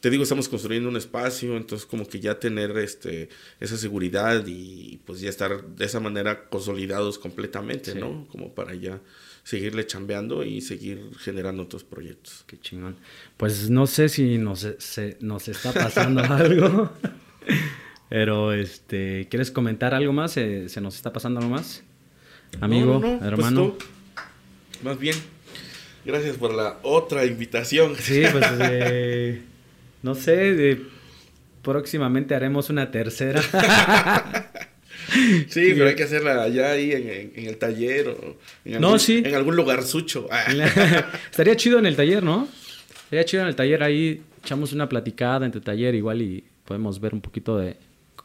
[0.00, 3.28] te digo, estamos construyendo un espacio, entonces como que ya tener este,
[3.58, 8.26] esa seguridad y pues ya estar de esa manera consolidados completamente, ¿no?
[8.28, 9.00] Como para ya
[9.42, 12.44] seguirle chambeando y seguir generando otros proyectos.
[12.46, 12.96] Qué chingón.
[13.36, 16.92] Pues no sé si nos, se, nos está pasando algo,
[18.08, 20.32] pero este, ¿quieres comentar algo más?
[20.32, 21.82] ¿Se, nos está pasando algo más?
[22.60, 23.76] Amigo, pues hermano.
[24.84, 25.16] más bien.
[26.04, 27.96] Gracias por la otra invitación.
[27.96, 29.42] Sí, pues eh,
[30.02, 30.78] no sé,
[31.62, 33.42] próximamente haremos una tercera.
[35.48, 39.22] sí, pero hay que hacerla allá ahí en, el taller o en algún, no, sí.
[39.24, 40.28] en algún lugar sucho.
[41.30, 42.48] Estaría chido en el taller, ¿no?
[43.04, 47.14] Estaría chido en el taller ahí, echamos una platicada entre taller igual y podemos ver
[47.14, 47.76] un poquito de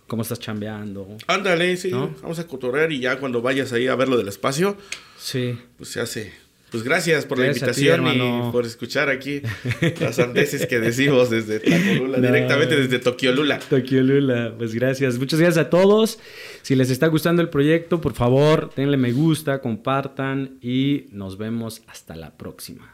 [0.08, 1.18] cómo estás chambeando.
[1.28, 4.78] Ándale, sí, vamos a cotorrear y ya cuando vayas ahí a ver lo del espacio,
[5.18, 5.58] sí.
[5.78, 6.34] pues se hace
[6.74, 9.44] pues gracias por la invitación y por escuchar aquí
[10.00, 13.60] las andeses que decimos desde Tlacolula, directamente desde Tokiolula.
[13.60, 15.20] Tokiolula, pues gracias.
[15.20, 16.18] Muchas gracias a todos.
[16.64, 21.84] Si les está gustando el proyecto, por favor, denle me gusta, compartan y nos vemos
[21.86, 22.93] hasta la próxima.